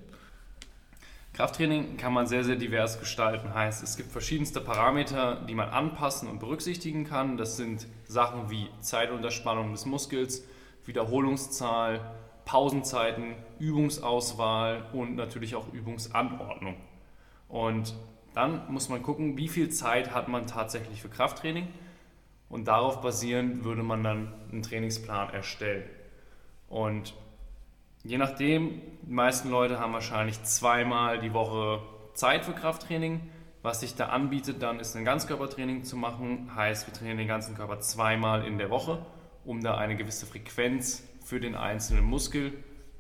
Krafttraining 1.34 1.98
kann 1.98 2.14
man 2.14 2.28
sehr, 2.28 2.46
sehr 2.46 2.56
divers 2.56 2.98
gestalten. 2.98 3.54
Heißt, 3.54 3.84
es 3.84 3.98
gibt 3.98 4.10
verschiedenste 4.10 4.62
Parameter, 4.62 5.44
die 5.50 5.54
man 5.54 5.68
anpassen 5.68 6.30
und 6.30 6.40
berücksichtigen 6.40 7.04
kann. 7.04 7.36
Das 7.36 7.58
sind 7.58 7.88
Sachen 8.08 8.50
wie 8.50 8.70
Zeit 8.80 9.12
unter 9.12 9.32
Spannung 9.32 9.74
des 9.74 9.86
Muskels, 9.86 10.46
Wiederholungszahl, 10.86 12.00
Pausenzeiten, 12.46 13.36
Übungsauswahl 13.60 14.86
und 14.94 15.16
natürlich 15.18 15.56
auch 15.56 15.74
Übungsanordnung. 15.74 16.78
Und 17.50 17.94
dann 18.36 18.72
muss 18.72 18.90
man 18.90 19.02
gucken, 19.02 19.38
wie 19.38 19.48
viel 19.48 19.70
Zeit 19.70 20.14
hat 20.14 20.28
man 20.28 20.48
tatsächlich 20.48 21.02
für 21.02 21.10
Krafttraining 21.10 21.68
und 22.50 22.68
darauf 22.68 23.02
basierend 23.02 23.64
würde 23.64 23.84
man 23.84 24.04
dann 24.04 24.34
einen 24.52 24.62
Trainingsplan 24.62 25.34
erstellen. 25.34 25.84
Und 26.68 27.14
je 28.04 28.18
nachdem, 28.18 28.82
die 29.04 29.14
meisten 29.14 29.50
Leute 29.50 29.80
haben 29.80 29.94
wahrscheinlich 29.94 30.42
zweimal 30.44 31.20
die 31.20 31.34
Woche 31.34 31.82
Zeit 32.14 32.46
für 32.46 32.54
Krafttraining. 32.54 33.22
Was 33.62 33.80
sich 33.80 33.96
da 33.96 34.08
anbietet, 34.08 34.62
dann 34.62 34.80
ist 34.80 34.96
ein 34.96 35.06
Ganzkörpertraining 35.06 35.84
zu 35.84 35.98
machen. 35.98 36.56
Heißt, 36.56 36.88
wir 36.88 36.94
trainieren 36.94 37.18
den 37.18 37.28
ganzen 37.28 37.56
Körper 37.56 37.80
zweimal 37.80 38.46
in 38.46 38.58
der 38.58 38.70
Woche, 38.70 39.04
um 39.44 39.64
da 39.64 39.76
eine 39.76 39.96
gewisse 39.96 40.26
Frequenz 40.26 41.04
für 41.24 41.40
den 41.40 41.56
einzelnen 41.56 42.06
Muskel 42.06 42.54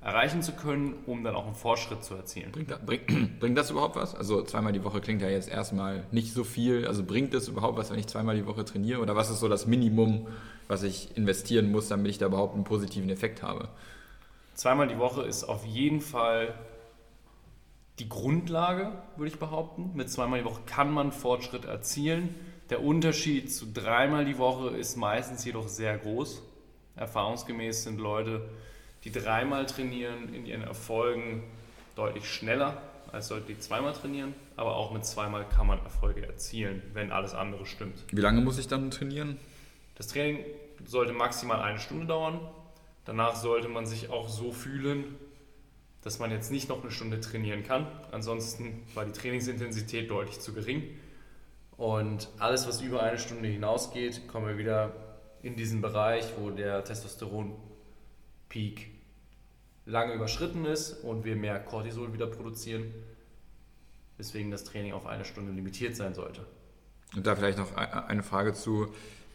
erreichen 0.05 0.43
zu 0.43 0.51
können, 0.51 0.93
um 1.07 1.23
dann 1.23 1.35
auch 1.35 1.47
einen 1.47 1.55
Fortschritt 1.55 2.03
zu 2.03 2.13
erzielen. 2.13 2.51
Bringt, 2.51 2.85
bringt, 2.85 3.07
bringt 3.39 3.57
das 3.57 3.71
überhaupt 3.71 3.95
was? 3.95 4.13
Also 4.13 4.43
zweimal 4.43 4.71
die 4.71 4.83
Woche 4.83 5.01
klingt 5.01 5.23
ja 5.23 5.29
jetzt 5.29 5.49
erstmal 5.49 6.05
nicht 6.11 6.31
so 6.31 6.43
viel. 6.43 6.85
Also 6.85 7.03
bringt 7.03 7.33
das 7.33 7.47
überhaupt 7.47 7.75
was, 7.75 7.89
wenn 7.89 7.97
ich 7.97 8.05
zweimal 8.05 8.35
die 8.35 8.45
Woche 8.45 8.63
trainiere? 8.63 9.01
Oder 9.01 9.15
was 9.15 9.31
ist 9.31 9.39
so 9.39 9.49
das 9.49 9.65
Minimum, 9.65 10.27
was 10.67 10.83
ich 10.83 11.17
investieren 11.17 11.71
muss, 11.71 11.87
damit 11.87 12.11
ich 12.11 12.19
da 12.19 12.27
überhaupt 12.27 12.53
einen 12.53 12.63
positiven 12.65 13.09
Effekt 13.09 13.41
habe? 13.41 13.67
Zweimal 14.53 14.87
die 14.87 14.99
Woche 14.99 15.23
ist 15.23 15.43
auf 15.43 15.65
jeden 15.65 16.01
Fall 16.01 16.53
die 17.97 18.07
Grundlage, 18.07 18.91
würde 19.17 19.29
ich 19.29 19.39
behaupten. 19.39 19.89
Mit 19.95 20.11
zweimal 20.11 20.39
die 20.39 20.45
Woche 20.45 20.61
kann 20.67 20.91
man 20.91 21.11
Fortschritt 21.13 21.65
erzielen. 21.65 22.35
Der 22.69 22.83
Unterschied 22.83 23.51
zu 23.51 23.65
dreimal 23.73 24.23
die 24.23 24.37
Woche 24.37 24.69
ist 24.77 24.97
meistens 24.97 25.43
jedoch 25.45 25.67
sehr 25.67 25.97
groß. 25.97 26.43
Erfahrungsgemäß 26.95 27.83
sind 27.83 27.99
Leute, 27.99 28.47
die 29.05 29.11
dreimal 29.11 29.65
trainieren, 29.67 30.33
in 30.33 30.45
ihren 30.45 30.63
Erfolgen 30.63 31.43
deutlich 31.95 32.29
schneller 32.29 32.81
als 33.11 33.29
Leute, 33.29 33.45
die 33.47 33.59
zweimal 33.59 33.93
trainieren. 33.93 34.33
Aber 34.57 34.75
auch 34.75 34.91
mit 34.91 35.05
zweimal 35.05 35.47
kann 35.47 35.67
man 35.67 35.79
Erfolge 35.79 36.25
erzielen, 36.25 36.81
wenn 36.93 37.11
alles 37.11 37.33
andere 37.33 37.65
stimmt. 37.65 38.03
Wie 38.11 38.19
lange 38.19 38.41
muss 38.41 38.57
ich 38.57 38.67
dann 38.67 38.91
trainieren? 38.91 39.37
Das 39.95 40.07
Training 40.07 40.43
sollte 40.85 41.13
maximal 41.13 41.61
eine 41.61 41.79
Stunde 41.79 42.07
dauern. 42.07 42.41
Danach 43.05 43.35
sollte 43.35 43.69
man 43.69 43.85
sich 43.85 44.09
auch 44.09 44.27
so 44.27 44.51
fühlen, 44.51 45.15
dass 46.01 46.19
man 46.19 46.31
jetzt 46.31 46.51
nicht 46.51 46.67
noch 46.67 46.81
eine 46.81 46.91
Stunde 46.91 47.21
trainieren 47.21 47.63
kann. 47.63 47.87
Ansonsten 48.11 48.83
war 48.95 49.05
die 49.05 49.11
Trainingsintensität 49.11 50.09
deutlich 50.09 50.39
zu 50.39 50.53
gering. 50.53 50.83
Und 51.77 52.29
alles, 52.39 52.67
was 52.67 52.81
über 52.81 53.03
eine 53.03 53.19
Stunde 53.19 53.49
hinausgeht, 53.49 54.27
kommen 54.27 54.47
wir 54.47 54.57
wieder 54.57 54.93
in 55.43 55.55
diesen 55.55 55.81
Bereich, 55.81 56.25
wo 56.39 56.49
der 56.49 56.83
Testosteron-Peak 56.83 58.94
lange 59.85 60.13
überschritten 60.13 60.65
ist 60.65 61.03
und 61.03 61.25
wir 61.25 61.35
mehr 61.35 61.59
Cortisol 61.59 62.13
wieder 62.13 62.27
produzieren, 62.27 62.93
weswegen 64.17 64.51
das 64.51 64.63
Training 64.63 64.93
auf 64.93 65.05
eine 65.05 65.25
Stunde 65.25 65.51
limitiert 65.51 65.95
sein 65.95 66.13
sollte. 66.13 66.45
Und 67.15 67.25
da 67.25 67.35
vielleicht 67.35 67.57
noch 67.57 67.75
eine 67.75 68.23
Frage 68.23 68.53
zu, 68.53 68.87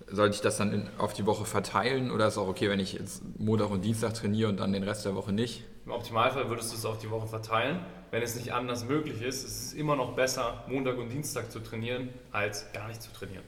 sollte 0.09 0.35
ich 0.35 0.41
das 0.41 0.57
dann 0.57 0.73
in, 0.73 0.89
auf 0.99 1.13
die 1.13 1.27
Woche 1.27 1.45
verteilen 1.45 2.11
oder 2.11 2.27
ist 2.27 2.35
es 2.35 2.39
auch 2.39 2.49
okay, 2.49 2.69
wenn 2.69 2.81
ich 2.81 2.95
jetzt 2.95 3.23
Montag 3.39 3.71
und 3.71 3.83
Dienstag 3.83 4.15
trainiere 4.15 4.49
und 4.49 4.59
dann 4.59 4.73
den 4.73 4.83
Rest 4.83 5.05
der 5.05 5.15
Woche 5.15 5.33
nicht? 5.33 5.65
Im 5.87 5.93
Optimalfall 5.93 6.49
würdest 6.49 6.73
du 6.73 6.77
es 6.77 6.85
auf 6.85 6.99
die 6.99 7.11
Woche 7.11 7.27
verteilen. 7.27 7.81
Wenn 8.11 8.23
es 8.23 8.35
nicht 8.35 8.53
anders 8.53 8.85
möglich 8.85 9.23
ist, 9.23 9.45
ist 9.45 9.67
es 9.67 9.73
immer 9.73 9.95
noch 9.97 10.15
besser, 10.15 10.65
Montag 10.67 10.99
und 10.99 11.11
Dienstag 11.11 11.51
zu 11.51 11.61
trainieren, 11.61 12.09
als 12.33 12.73
gar 12.73 12.89
nicht 12.89 13.01
zu 13.03 13.13
trainieren. 13.13 13.45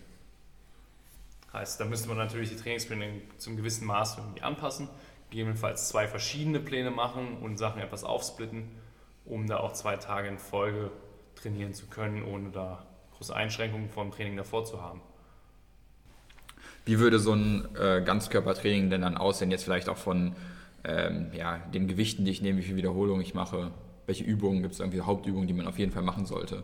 Heißt, 1.53 1.81
da 1.81 1.85
müsste 1.85 2.09
man 2.09 2.17
natürlich 2.17 2.49
die 2.51 2.57
Trainingspläne 2.57 3.21
zum 3.39 3.57
gewissen 3.57 3.87
Maß 3.87 4.19
irgendwie 4.19 4.43
anpassen, 4.43 4.89
gegebenenfalls 5.33 5.89
zwei 5.89 6.07
verschiedene 6.07 6.61
Pläne 6.61 6.91
machen 6.91 7.39
und 7.41 7.57
Sachen 7.57 7.81
etwas 7.81 8.05
aufsplitten, 8.05 8.69
um 9.25 9.47
da 9.47 9.57
auch 9.59 9.73
zwei 9.73 9.97
Tage 9.97 10.29
in 10.29 10.39
Folge 10.39 10.91
trainieren 11.35 11.73
zu 11.73 11.87
können, 11.87 12.23
ohne 12.23 12.51
da 12.51 12.85
große 13.17 13.35
Einschränkungen 13.35 13.89
vom 13.89 14.11
Training 14.11 14.37
davor 14.37 14.65
zu 14.65 14.83
haben. 14.83 15.01
Wie 16.85 16.99
würde 16.99 17.19
so 17.19 17.33
ein 17.33 17.67
äh, 17.77 18.03
Ganzkörpertraining 18.05 18.91
denn 18.91 19.01
dann 19.01 19.17
aussehen? 19.17 19.51
Jetzt 19.51 19.65
vielleicht 19.65 19.89
auch 19.89 19.97
von 19.97 20.37
ähm, 20.85 21.31
ja, 21.33 21.59
den 21.59 21.89
Gewichten, 21.89 22.25
die 22.25 22.31
ich 22.31 22.43
nehme, 22.43 22.59
wie 22.59 22.65
viele 22.65 22.77
Wiederholungen 22.77 23.23
ich 23.23 23.35
mache, 23.35 23.71
welche 24.07 24.25
Übungen, 24.25 24.63
gibt 24.63 24.75
es 24.75 24.81
irgendwie 24.81 25.01
Hauptübungen, 25.01 25.49
die 25.49 25.55
man 25.55 25.67
auf 25.67 25.79
jeden 25.79 25.93
Fall 25.93 26.03
machen 26.03 26.27
sollte? 26.27 26.63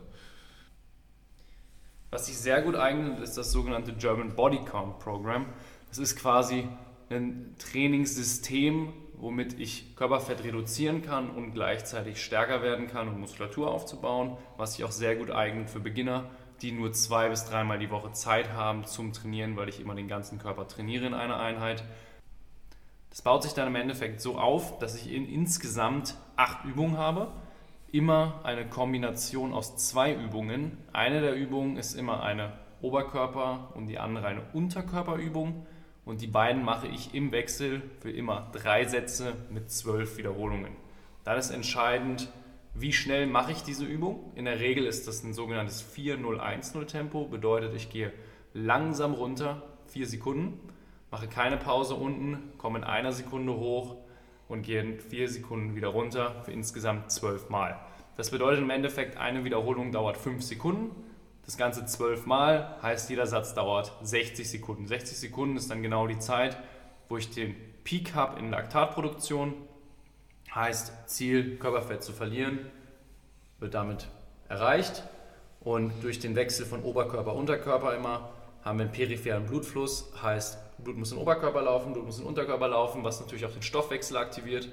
Was 2.11 2.27
sich 2.27 2.37
sehr 2.37 2.61
gut 2.61 2.75
eignet, 2.75 3.19
ist 3.19 3.37
das 3.37 3.51
sogenannte 3.51 3.93
German 3.93 4.35
Body 4.35 4.59
Count 4.65 4.99
Program. 4.99 5.45
Das 5.87 5.97
ist 5.97 6.17
quasi 6.17 6.67
ein 7.09 7.55
Trainingssystem, 7.57 8.93
womit 9.17 9.59
ich 9.59 9.95
Körperfett 9.95 10.43
reduzieren 10.43 11.01
kann 11.01 11.29
und 11.29 11.53
gleichzeitig 11.53 12.23
stärker 12.23 12.61
werden 12.61 12.87
kann 12.87 13.07
und 13.07 13.19
Muskulatur 13.19 13.71
aufzubauen, 13.71 14.37
was 14.57 14.75
sich 14.75 14.85
auch 14.85 14.91
sehr 14.91 15.15
gut 15.15 15.31
eignet 15.31 15.69
für 15.69 15.79
Beginner, 15.79 16.29
die 16.61 16.71
nur 16.71 16.91
zwei 16.93 17.29
bis 17.29 17.45
dreimal 17.45 17.79
die 17.79 17.89
Woche 17.89 18.11
Zeit 18.13 18.53
haben 18.53 18.85
zum 18.85 19.13
Trainieren, 19.13 19.57
weil 19.57 19.69
ich 19.69 19.79
immer 19.79 19.95
den 19.95 20.07
ganzen 20.07 20.39
Körper 20.39 20.67
trainiere 20.67 21.05
in 21.05 21.13
einer 21.13 21.39
Einheit. 21.39 21.83
Das 23.09 23.21
baut 23.21 23.43
sich 23.43 23.53
dann 23.53 23.67
im 23.67 23.75
Endeffekt 23.75 24.21
so 24.21 24.37
auf, 24.37 24.77
dass 24.79 24.95
ich 24.95 25.11
in 25.11 25.27
insgesamt 25.27 26.15
acht 26.35 26.63
Übungen 26.65 26.97
habe. 26.97 27.31
Immer 27.91 28.41
eine 28.43 28.67
Kombination 28.67 29.51
aus 29.51 29.75
zwei 29.77 30.13
Übungen. 30.13 30.77
Eine 30.93 31.21
der 31.21 31.35
Übungen 31.35 31.75
ist 31.75 31.95
immer 31.95 32.21
eine 32.21 32.53
Oberkörper- 32.81 33.71
und 33.73 33.87
die 33.87 33.97
andere 33.97 34.27
eine 34.27 34.43
Unterkörperübung. 34.53 35.65
Und 36.09 36.21
die 36.21 36.27
beiden 36.27 36.65
mache 36.65 36.87
ich 36.87 37.13
im 37.13 37.31
Wechsel 37.31 37.83
für 37.99 38.09
immer 38.09 38.49
drei 38.51 38.83
Sätze 38.85 39.35
mit 39.51 39.69
zwölf 39.69 40.17
Wiederholungen. 40.17 40.71
Dann 41.23 41.37
ist 41.37 41.51
entscheidend, 41.51 42.29
wie 42.73 42.93
schnell 42.93 43.27
mache 43.27 43.51
ich 43.51 43.61
diese 43.61 43.85
Übung? 43.85 44.31
In 44.33 44.45
der 44.45 44.59
Regel 44.59 44.87
ist 44.87 45.07
das 45.07 45.23
ein 45.23 45.33
sogenanntes 45.33 45.85
4-0-1-0 45.95 46.85
Tempo, 46.87 47.25
bedeutet 47.25 47.75
ich 47.75 47.91
gehe 47.91 48.11
langsam 48.55 49.13
runter, 49.13 49.61
vier 49.85 50.07
Sekunden, 50.07 50.59
mache 51.11 51.27
keine 51.27 51.57
Pause 51.57 51.93
unten, 51.93 52.39
komme 52.57 52.79
in 52.79 52.85
einer 52.85 53.11
Sekunde 53.11 53.53
hoch 53.53 53.97
und 54.47 54.63
gehe 54.63 54.81
in 54.81 54.99
vier 54.99 55.29
Sekunden 55.29 55.75
wieder 55.75 55.89
runter 55.89 56.41
für 56.43 56.51
insgesamt 56.51 57.11
zwölf 57.11 57.51
Mal. 57.51 57.79
Das 58.17 58.31
bedeutet 58.31 58.63
im 58.63 58.71
Endeffekt, 58.71 59.17
eine 59.17 59.43
Wiederholung 59.43 59.91
dauert 59.91 60.17
fünf 60.17 60.41
Sekunden. 60.41 60.89
Das 61.49 61.57
Ganze 61.57 61.83
zwölf 61.87 62.27
Mal 62.27 62.75
heißt, 62.83 63.09
jeder 63.09 63.25
Satz 63.25 63.55
dauert 63.55 63.91
60 64.03 64.47
Sekunden. 64.47 64.85
60 64.85 65.17
Sekunden 65.17 65.57
ist 65.57 65.71
dann 65.71 65.81
genau 65.81 66.05
die 66.05 66.19
Zeit, 66.19 66.55
wo 67.07 67.17
ich 67.17 67.31
den 67.31 67.55
Peak 67.83 68.13
habe 68.13 68.37
in 68.37 68.51
Laktatproduktion 68.51 69.55
Heißt, 70.53 71.09
Ziel, 71.09 71.57
Körperfett 71.57 72.03
zu 72.03 72.13
verlieren, 72.13 72.59
wird 73.57 73.73
damit 73.73 74.09
erreicht. 74.47 75.01
Und 75.59 75.91
durch 76.03 76.19
den 76.19 76.35
Wechsel 76.35 76.67
von 76.67 76.83
Oberkörper, 76.83 77.33
Unterkörper 77.33 77.95
immer 77.95 78.29
haben 78.63 78.77
wir 78.77 78.83
einen 78.83 78.91
peripheren 78.91 79.47
Blutfluss. 79.47 80.11
Heißt, 80.21 80.59
Blut 80.83 80.97
muss 80.97 81.09
in 81.09 81.17
den 81.17 81.23
Oberkörper 81.23 81.63
laufen, 81.63 81.93
Blut 81.93 82.05
muss 82.05 82.17
in 82.19 82.25
den 82.25 82.29
Unterkörper 82.29 82.67
laufen, 82.67 83.03
was 83.03 83.21
natürlich 83.21 83.47
auch 83.47 83.53
den 83.53 83.63
Stoffwechsel 83.63 84.17
aktiviert. 84.17 84.69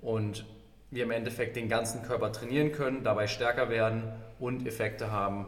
Und 0.00 0.44
wir 0.90 1.04
im 1.04 1.12
Endeffekt 1.12 1.54
den 1.54 1.68
ganzen 1.68 2.02
Körper 2.02 2.32
trainieren 2.32 2.72
können, 2.72 3.04
dabei 3.04 3.28
stärker 3.28 3.70
werden 3.70 4.12
und 4.40 4.66
Effekte 4.66 5.12
haben, 5.12 5.46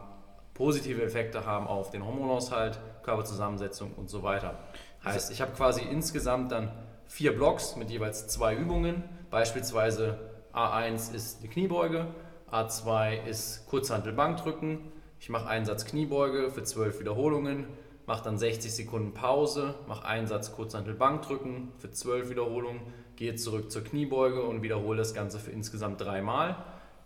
positive 0.59 1.03
Effekte 1.03 1.47
haben 1.47 1.67
auf 1.67 1.91
den 1.91 2.05
Hormonaushalt, 2.05 2.79
Körperzusammensetzung 3.03 3.93
und 3.95 4.11
so 4.11 4.23
weiter. 4.23 4.59
Heißt, 5.05 5.33
ich 5.33 5.41
habe 5.41 5.53
quasi 5.53 5.81
insgesamt 5.83 6.53
dann 6.53 6.71
vier 7.07 7.35
Blocks 7.35 7.77
mit 7.77 7.91
jeweils 7.91 8.29
zwei 8.29 8.55
Übungen 8.55 9.05
Beispielsweise 9.31 10.19
A1 10.55 11.15
ist 11.15 11.43
die 11.43 11.49
Kniebeuge, 11.49 12.07
A2 12.51 13.25
ist 13.25 13.67
Kurzhantelbankdrücken. 13.67 14.81
Ich 15.21 15.29
mache 15.29 15.49
einen 15.49 15.67
Satz 15.67 15.85
Kniebeuge 15.85 16.51
für 16.51 16.63
12 16.63 17.01
Wiederholungen, 17.01 17.67
mache 18.07 18.25
dann 18.25 18.39
60 18.39 18.73
Sekunden 18.73 19.13
Pause, 19.13 19.75
mache 19.87 20.07
einen 20.07 20.27
Satz 20.27 20.53
Kurzhantelbankdrücken 20.53 21.73
für 21.77 21.91
12 21.91 22.31
Wiederholungen, 22.31 22.81
gehe 23.17 23.35
zurück 23.35 23.71
zur 23.71 23.85
Kniebeuge 23.85 24.43
und 24.43 24.63
wiederhole 24.63 24.97
das 24.97 25.13
Ganze 25.13 25.39
für 25.39 25.51
insgesamt 25.51 26.01
dreimal. 26.01 26.57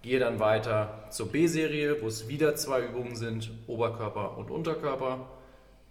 Gehe 0.02 0.18
dann 0.18 0.40
weiter 0.40 1.04
zur 1.10 1.30
B-Serie, 1.30 2.02
wo 2.02 2.08
es 2.08 2.28
wieder 2.28 2.54
zwei 2.56 2.84
Übungen 2.84 3.16
sind, 3.16 3.50
Oberkörper 3.66 4.36
und 4.36 4.50
Unterkörper 4.50 5.28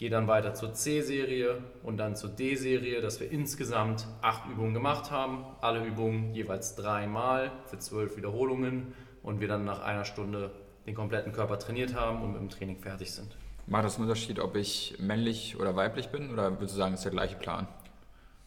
gehe 0.02 0.10
dann 0.10 0.28
weiter 0.28 0.56
zur 0.56 0.74
C-Serie 0.74 1.60
und 1.84 1.98
dann 1.98 2.16
zur 2.16 2.32
D-Serie, 2.32 3.02
dass 3.02 3.20
wir 3.20 3.30
insgesamt 3.32 4.08
acht 4.24 4.50
Übungen 4.50 4.74
gemacht 4.74 5.12
haben. 5.12 5.46
Alle 5.62 5.86
Übungen 5.86 6.34
jeweils 6.34 6.76
dreimal 6.76 7.52
für 7.68 7.78
zwölf 7.78 8.18
Wiederholungen 8.18 8.96
und 9.22 9.42
wir 9.42 9.48
dann 9.48 9.64
nach 9.64 9.84
einer 9.84 10.04
Stunde 10.04 10.50
den 10.88 10.96
kompletten 10.96 11.34
Körper 11.34 11.60
trainiert 11.60 11.94
haben 11.94 12.24
und 12.24 12.32
mit 12.32 12.42
dem 12.42 12.50
Training 12.50 12.78
fertig 12.78 13.12
sind. 13.12 13.38
Macht 13.68 13.86
das 13.86 13.98
einen 13.98 14.06
Unterschied, 14.06 14.40
ob 14.40 14.56
ich 14.56 14.96
männlich 14.98 15.60
oder 15.60 15.76
weiblich 15.76 16.08
bin 16.08 16.32
oder 16.32 16.50
würdest 16.50 16.74
du 16.74 16.80
sagen, 16.80 16.96
ist 16.96 17.06
der 17.06 17.12
gleiche 17.12 17.36
Plan? 17.36 17.68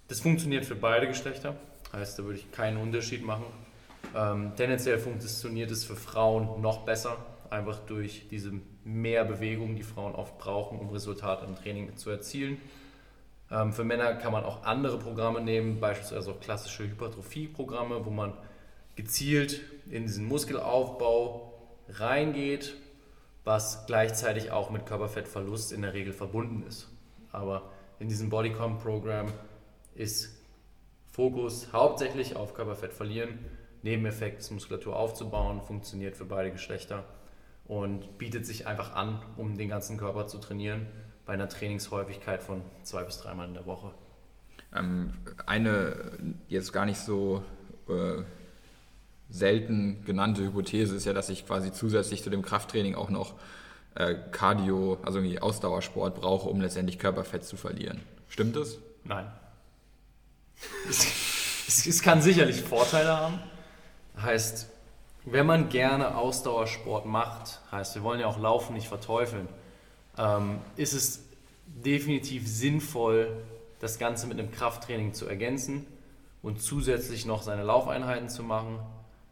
Das 0.09 0.19
funktioniert 0.19 0.65
für 0.65 0.75
beide 0.75 1.07
Geschlechter, 1.07 1.55
heißt, 1.93 2.19
da 2.19 2.25
würde 2.25 2.41
ich 2.41 2.51
keinen 2.51 2.79
Unterschied 2.79 3.25
machen. 3.25 3.45
Ähm, 4.15 4.53
tendenziell 4.57 4.99
funktioniert 4.99 5.71
es 5.71 5.85
für 5.85 5.97
Frauen 5.97 6.61
noch 6.61 6.85
besser, 6.85 7.17
einfach 7.51 7.81
durch 7.81 8.29
diese 8.31 8.53
mehr 8.85 9.25
Bewegung, 9.25 9.75
die 9.75 9.83
Frauen 9.83 10.15
oft 10.15 10.39
brauchen, 10.39 10.79
um 10.79 10.91
Resultate 10.91 11.45
im 11.47 11.57
Training 11.57 11.97
zu 11.97 12.11
erzielen. 12.11 12.59
Ähm, 13.51 13.73
für 13.73 13.85
Männer 13.85 14.15
kann 14.15 14.33
man 14.33 14.45
auch 14.45 14.63
andere 14.65 14.99
Programme 14.99 15.41
nehmen, 15.41 15.81
beispielsweise 15.81 16.31
auch 16.31 16.41
klassische 16.41 16.85
Hypertrophie-Programme, 16.85 18.05
wo 18.07 18.11
man 18.11 18.35
gezielt 18.97 19.63
in 19.91 20.05
diesen 20.05 20.27
Muskelaufbau 20.27 21.53
reingeht, 21.89 22.75
was 23.45 23.87
gleichzeitig 23.87 24.51
auch 24.51 24.71
mit 24.71 24.87
Körperfettverlust 24.87 25.73
in 25.73 25.83
der 25.83 25.93
Regel 25.93 26.13
verbunden 26.13 26.65
ist. 26.67 26.89
Aber 27.33 27.71
in 27.99 28.09
diesem 28.09 28.31
Bodycomp-Programm 28.31 29.27
ist 29.95 30.31
Fokus 31.11 31.73
hauptsächlich 31.73 32.37
auf 32.37 32.55
Körperfett 32.55 32.93
verlieren. 32.93 33.39
Nebeneffekt 33.85 34.41
ist 34.41 34.51
Muskulatur 34.51 34.97
aufzubauen, 34.97 35.61
funktioniert 35.61 36.17
für 36.17 36.25
beide 36.25 36.51
Geschlechter 36.51 37.05
und 37.67 38.17
bietet 38.17 38.47
sich 38.47 38.67
einfach 38.67 38.95
an, 38.95 39.23
um 39.37 39.57
den 39.57 39.69
ganzen 39.69 39.99
Körper 39.99 40.27
zu 40.27 40.39
trainieren, 40.39 40.87
bei 41.27 41.35
einer 41.35 41.51
Trainingshäufigkeit 41.51 42.43
von 42.43 42.63
zwei 42.83 43.05
bis 43.05 43.19
dreimal 43.19 43.47
in 43.47 43.55
der 43.55 43.67
Woche. 43.67 43.93
Ähm, 44.75 45.13
eine 45.47 46.19
jetzt 46.49 46.73
gar 46.73 46.87
nicht 46.87 46.99
so 46.99 47.45
äh, 47.89 48.23
selten 49.29 50.03
genannte 50.07 50.43
Hypothese 50.43 50.97
ist 50.97 51.05
ja, 51.05 51.13
dass 51.13 51.29
ich 51.29 51.47
quasi 51.47 51.71
zusätzlich 51.71 52.23
zu 52.23 52.31
dem 52.31 52.41
Krafttraining 52.41 52.95
auch 52.95 53.11
noch 53.11 53.35
äh, 53.97 54.15
Cardio, 54.33 54.99
also 55.03 55.19
irgendwie 55.19 55.41
Ausdauersport 55.41 56.15
brauche, 56.15 56.49
um 56.49 56.61
letztendlich 56.61 56.99
Körperfett 56.99 57.45
zu 57.45 57.57
verlieren. 57.59 58.01
Stimmt 58.29 58.57
das? 58.57 58.79
Nein. 59.05 59.31
es, 60.89 61.87
es 61.87 62.03
kann 62.03 62.23
sicherlich 62.23 62.63
Vorteile 62.63 63.15
haben. 63.15 63.41
Heißt, 64.21 64.71
wenn 65.25 65.47
man 65.47 65.69
gerne 65.71 66.17
Ausdauersport 66.17 67.07
macht, 67.07 67.61
heißt, 67.73 67.95
wir 67.95 68.03
wollen 68.03 68.21
ja 68.21 68.27
auch 68.27 68.39
Laufen 68.39 68.75
nicht 68.75 68.89
verteufeln, 68.89 69.49
ähm, 70.19 70.59
ist 70.77 70.93
es 70.93 71.25
definitiv 71.67 72.47
sinnvoll, 72.47 73.43
das 73.81 73.99
Ganze 73.99 74.27
mit 74.27 74.39
einem 74.39 74.51
Krafttraining 74.51 75.15
zu 75.15 75.27
ergänzen 75.27 75.87
und 76.43 76.61
zusätzlich 76.61 77.27
noch 77.27 77.43
seine 77.43 77.63
Laufeinheiten 77.63 78.29
zu 78.29 78.43
machen. 78.43 78.79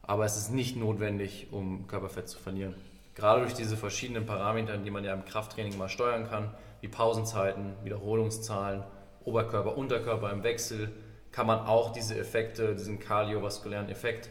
Aber 0.03 0.25
es 0.25 0.37
ist 0.37 0.51
nicht 0.51 0.77
notwendig, 0.77 1.49
um 1.53 1.87
Körperfett 1.87 2.29
zu 2.29 2.39
verlieren. 2.39 2.75
Gerade 3.15 3.43
durch 3.43 3.55
diese 3.55 3.77
verschiedenen 3.77 4.27
Parameter, 4.27 4.79
die 4.79 4.91
man 4.91 5.05
ja 5.05 5.13
im 5.13 5.25
Krafttraining 5.25 5.77
mal 5.77 5.89
steuern 5.89 6.29
kann, 6.29 6.55
wie 6.81 6.89
Pausenzeiten, 6.89 7.75
Wiederholungszahlen, 7.85 8.83
Oberkörper, 9.25 9.77
Unterkörper 9.77 10.33
im 10.33 10.43
Wechsel, 10.43 10.91
kann 11.31 11.47
man 11.47 11.61
auch 11.61 11.93
diese 11.93 12.19
Effekte, 12.19 12.75
diesen 12.75 12.99
kardiovaskulären 12.99 13.89
Effekt 13.89 14.29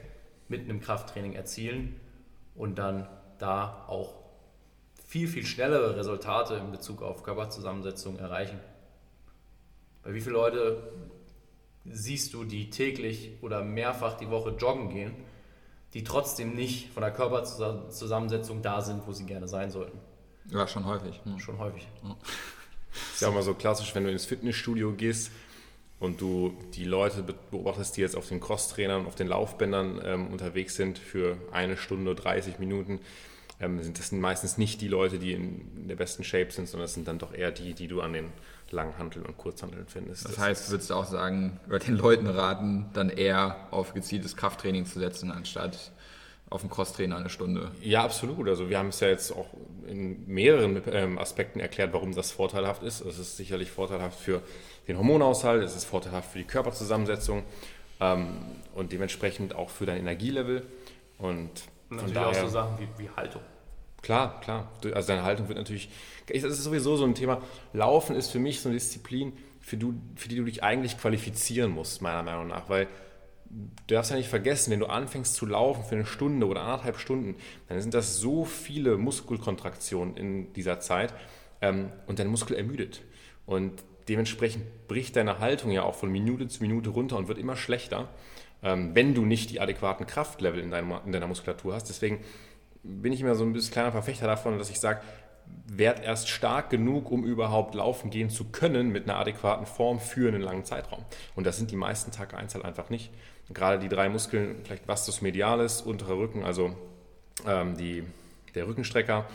mit 0.52 0.62
einem 0.62 0.82
Krafttraining 0.82 1.34
erzielen 1.34 2.00
und 2.54 2.78
dann 2.78 3.08
da 3.40 3.86
auch 3.88 4.14
viel, 5.08 5.28
viel 5.28 5.46
schnellere 5.46 5.96
Resultate 5.98 6.56
in 6.56 6.72
Bezug 6.72 7.02
auf 7.02 7.24
Körperzusammensetzung 7.24 8.20
erreichen. 8.20 8.60
Bei 10.04 10.14
wie 10.14 10.22
viele 10.22 10.34
Leute 10.34 10.94
siehst 11.86 12.34
du, 12.34 12.44
die 12.44 12.70
täglich 12.70 13.32
oder 13.42 13.64
mehrfach 13.64 14.18
die 14.18 14.30
Woche 14.30 14.52
joggen 14.52 14.90
gehen, 14.90 15.16
die 15.94 16.04
trotzdem 16.04 16.54
nicht 16.54 16.94
von 16.94 17.02
der 17.02 17.12
Körperzusammensetzung 17.12 18.62
da 18.62 18.82
sind, 18.82 19.08
wo 19.08 19.12
sie 19.14 19.26
gerne 19.26 19.48
sein 19.48 19.72
sollten? 19.72 19.98
Ja, 20.50 20.68
schon 20.68 20.86
häufig. 20.86 21.20
Hm. 21.24 21.40
Schon 21.40 21.58
häufig. 21.60 21.88
Hm. 22.02 22.16
Ist 23.14 23.22
ja 23.22 23.30
auch 23.30 23.34
mal 23.34 23.44
so 23.44 23.54
klassisch, 23.54 23.96
wenn 23.96 24.04
du 24.04 24.12
ins 24.12 24.26
Fitnessstudio 24.26 24.94
gehst 24.94 25.32
und 26.02 26.20
du 26.20 26.58
die 26.74 26.84
Leute 26.84 27.24
beobachtest, 27.52 27.96
die 27.96 28.02
jetzt 28.02 28.18
auf 28.18 28.28
den 28.28 28.42
Crosstrainern, 28.42 29.06
auf 29.06 29.16
den 29.16 29.28
Laufbändern 29.28 30.02
ähm, 30.04 30.28
unterwegs 30.28 30.76
sind 30.76 30.98
für 30.98 31.38
eine 31.52 31.78
Stunde, 31.78 32.16
30 32.16 32.58
Minuten, 32.60 33.00
ähm, 33.60 33.82
sind 33.82 34.00
das 34.00 34.10
sind 34.10 34.20
meistens 34.20 34.58
nicht 34.58 34.82
die 34.82 34.88
Leute, 34.88 35.20
die 35.20 35.34
in 35.34 35.88
der 35.88 35.96
besten 35.96 36.24
Shape 36.24 36.52
sind, 36.52 36.68
sondern 36.68 36.86
das 36.86 36.96
sind 36.96 37.08
dann 37.08 37.20
doch 37.20 37.34
eher 37.34 37.52
die, 37.52 37.76
die 37.76 37.88
du 37.88 38.02
an 38.02 38.14
den 38.14 38.34
Langhanteln 38.72 39.26
und 39.26 39.38
Kurzhanteln 39.38 39.86
findest. 39.88 40.26
Das, 40.26 40.32
das 40.32 40.40
heißt, 40.44 40.72
würdest 40.72 40.90
du 40.90 40.96
auch 40.96 41.06
sagen, 41.06 41.60
oder 41.68 41.78
den 41.78 41.98
Leuten 41.98 42.26
raten, 42.26 42.90
dann 42.94 43.10
eher 43.10 43.68
auf 43.70 43.94
gezieltes 43.94 44.36
Krafttraining 44.36 44.88
zu 44.88 44.98
setzen, 44.98 45.32
anstatt 45.32 45.92
auf 46.52 46.62
dem 46.62 46.70
Crosstrainer 46.70 47.16
eine 47.16 47.30
Stunde. 47.30 47.72
Ja, 47.82 48.04
absolut. 48.04 48.48
Also 48.50 48.70
wir 48.70 48.78
haben 48.78 48.90
es 48.90 49.00
ja 49.00 49.08
jetzt 49.08 49.32
auch 49.32 49.48
in 49.88 50.28
mehreren 50.28 50.82
ähm, 50.92 51.18
Aspekten 51.18 51.62
erklärt, 51.62 51.94
warum 51.94 52.14
das 52.14 52.32
vorteilhaft 52.32 52.84
ist. 52.84 53.02
Es 53.02 53.18
ist 53.18 53.38
sicherlich 53.38 53.72
vorteilhaft 53.72 54.20
für 54.20 54.42
den 54.88 54.98
Hormonaushalt, 54.98 55.64
es 55.64 55.76
ist 55.76 55.86
vorteilhaft 55.86 56.32
für 56.32 56.40
die 56.40 56.44
Körperzusammensetzung 56.44 57.44
ähm, 58.02 58.36
und 58.76 58.92
dementsprechend 58.92 59.56
auch 59.56 59.70
für 59.70 59.86
dein 59.86 59.98
Energielevel. 60.00 60.64
Und, 61.18 61.50
und 61.90 61.98
natürlich 61.98 62.14
daher, 62.16 62.30
auch 62.30 62.36
so 62.36 62.48
Sachen 62.50 62.78
wie, 62.80 63.04
wie 63.04 63.10
Haltung. 63.10 63.42
Klar, 64.02 64.42
klar. 64.42 64.68
Also 64.94 65.08
deine 65.08 65.24
Haltung 65.24 65.48
wird 65.48 65.58
natürlich. 65.58 65.90
Das 66.28 66.44
ist 66.44 66.64
sowieso 66.64 66.98
so 66.98 67.06
ein 67.06 67.16
Thema. 67.16 67.42
Laufen 67.72 68.14
ist 68.14 68.30
für 68.30 68.40
mich 68.40 68.60
so 68.60 68.68
eine 68.68 68.78
Disziplin, 68.78 69.32
für, 69.62 69.78
du, 69.78 69.94
für 70.16 70.28
die 70.28 70.36
du 70.36 70.44
dich 70.44 70.64
eigentlich 70.64 70.98
qualifizieren 70.98 71.72
musst, 71.72 72.02
meiner 72.02 72.24
Meinung 72.24 72.48
nach. 72.48 72.68
Weil 72.68 72.88
du 73.88 73.94
darfst 73.94 74.12
ja 74.12 74.18
nicht 74.18 74.30
vergessen, 74.30 74.72
wenn 74.72 74.80
du 74.80 74.86
anfängst 74.88 75.36
zu 75.36 75.46
laufen 75.46 75.84
für 75.84 75.96
eine 75.96 76.06
Stunde 76.06 76.48
oder 76.48 76.62
anderthalb 76.62 76.98
Stunden, 76.98 77.36
dann 77.68 77.82
sind 77.82 77.94
das 77.94 78.18
so 78.18 78.46
viele 78.46 78.98
Muskelkontraktionen 78.98 80.16
in 80.16 80.54
dieser 80.54 80.80
Zeit 80.80 81.14
ähm, 81.62 81.92
und 82.08 82.20
dein 82.20 82.28
Muskel 82.28 82.56
ermüdet. 82.56 83.02
Und 83.46 83.84
dementsprechend 84.08 84.88
bricht 84.88 85.16
deine 85.16 85.40
Haltung 85.40 85.72
ja 85.72 85.84
auch 85.84 85.96
von 85.96 86.12
Minute 86.12 86.48
zu 86.48 86.62
Minute 86.62 86.90
runter 86.90 87.18
und 87.18 87.28
wird 87.28 87.38
immer 87.38 87.56
schlechter, 87.56 88.10
ähm, 88.64 88.92
wenn 88.94 89.14
du 89.14 89.26
nicht 89.26 89.50
die 89.50 89.60
adäquaten 89.60 90.06
Kraftlevel 90.06 90.62
in, 90.62 90.72
deinem, 90.72 90.94
in 91.06 91.12
deiner 91.12 91.28
Muskulatur 91.28 91.74
hast. 91.74 91.90
Deswegen 91.90 92.20
bin 92.84 93.14
ich 93.14 93.22
immer 93.22 93.36
so 93.36 93.44
ein 93.44 93.54
bisschen 93.54 93.74
kleiner 93.74 93.92
Verfechter 93.92 94.28
davon, 94.28 94.58
dass 94.58 94.70
ich 94.70 94.80
sage, 94.80 95.02
werd 95.68 96.04
erst 96.04 96.30
stark 96.30 96.70
genug, 96.70 97.12
um 97.12 97.24
überhaupt 97.24 97.76
laufen 97.76 98.10
gehen 98.10 98.30
zu 98.30 98.46
können 98.46 98.92
mit 98.92 99.06
einer 99.06 99.18
adäquaten 99.18 99.66
Form 99.66 100.00
für 100.00 100.28
einen 100.28 100.42
langen 100.42 100.66
Zeitraum. 100.66 101.06
Und 101.36 101.46
das 101.46 101.58
sind 101.58 101.72
die 101.72 101.76
meisten 101.76 102.12
Tag 102.12 102.34
1 102.34 102.56
halt 102.56 102.66
einfach 102.66 102.90
nicht 102.90 103.12
gerade 103.54 103.80
die 103.80 103.90
drei 103.90 104.10
Muskeln, 104.10 104.58
vielleicht 104.64 104.88
Vastus 104.88 105.22
medialis, 105.22 105.82
unterer 105.82 106.18
Rücken, 106.18 106.44
also 106.44 106.76
ähm, 107.48 107.78
die, 107.78 108.04
der 108.56 108.68
Rückenstrecker 108.68 109.26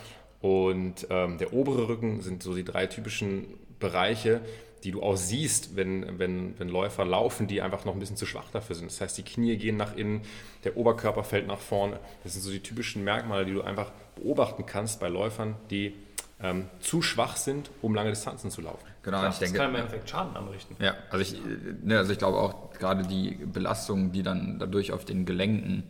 und 0.41 1.07
ähm, 1.11 1.39
der 1.39 1.53
obere 1.53 1.89
Rücken 1.89 2.21
sind 2.21 2.43
so 2.43 2.55
die 2.55 2.65
drei 2.65 2.87
typischen 2.87 3.47
Bereiche, 3.79 4.41
die 4.85 4.93
du 4.93 5.03
auch 5.03 5.17
siehst, 5.17 5.75
wenn, 5.77 6.19
wenn, 6.19 6.59
wenn 6.59 6.69
Läufer 6.69 7.05
laufen, 7.05 7.47
die 7.47 7.63
einfach 7.63 7.85
noch 7.85 7.95
ein 7.95 7.99
bisschen 7.99 8.17
zu 8.17 8.27
schwach 8.27 8.51
dafür 8.53 8.77
sind. 8.77 8.91
Das 8.91 9.01
heißt, 9.01 9.19
die 9.19 9.25
Knie 9.25 9.57
gehen 9.57 9.77
nach 9.77 9.97
innen, 9.97 10.23
der 10.65 10.77
Oberkörper 10.77 11.25
fällt 11.25 11.47
nach 11.47 11.59
vorne. 11.59 11.99
Das 12.23 12.35
sind 12.35 12.43
so 12.43 12.51
die 12.51 12.61
typischen 12.61 13.03
Merkmale, 13.03 13.47
die 13.47 13.53
du 13.53 13.63
einfach 13.63 13.91
beobachten 14.15 14.65
kannst 14.65 15.01
bei 15.01 15.09
Läufern, 15.09 15.57
die 15.71 15.95
ähm, 16.41 16.67
zu 16.81 17.03
schwach 17.03 17.37
sind, 17.37 17.71
um 17.83 17.95
lange 17.95 18.11
Distanzen 18.11 18.51
zu 18.51 18.61
laufen. 18.61 18.87
Genau, 19.03 19.21
Klar, 19.21 19.33
ich 19.33 19.39
denke, 19.39 19.55
das 19.55 19.63
kann 19.63 19.75
im 19.75 19.81
Endeffekt 19.81 20.11
Schaden 20.11 20.37
anrichten. 20.37 20.77
Ja, 20.79 20.95
also 21.11 21.23
ich, 21.23 21.41
ne, 21.83 21.99
also 21.99 22.13
ich 22.13 22.19
glaube 22.19 22.39
auch 22.39 22.73
gerade 22.73 23.05
die 23.05 23.39
Belastung, 23.47 24.13
die 24.13 24.23
dann 24.23 24.59
dadurch 24.59 24.93
auf 24.93 25.05
den 25.05 25.25
Gelenken 25.25 25.85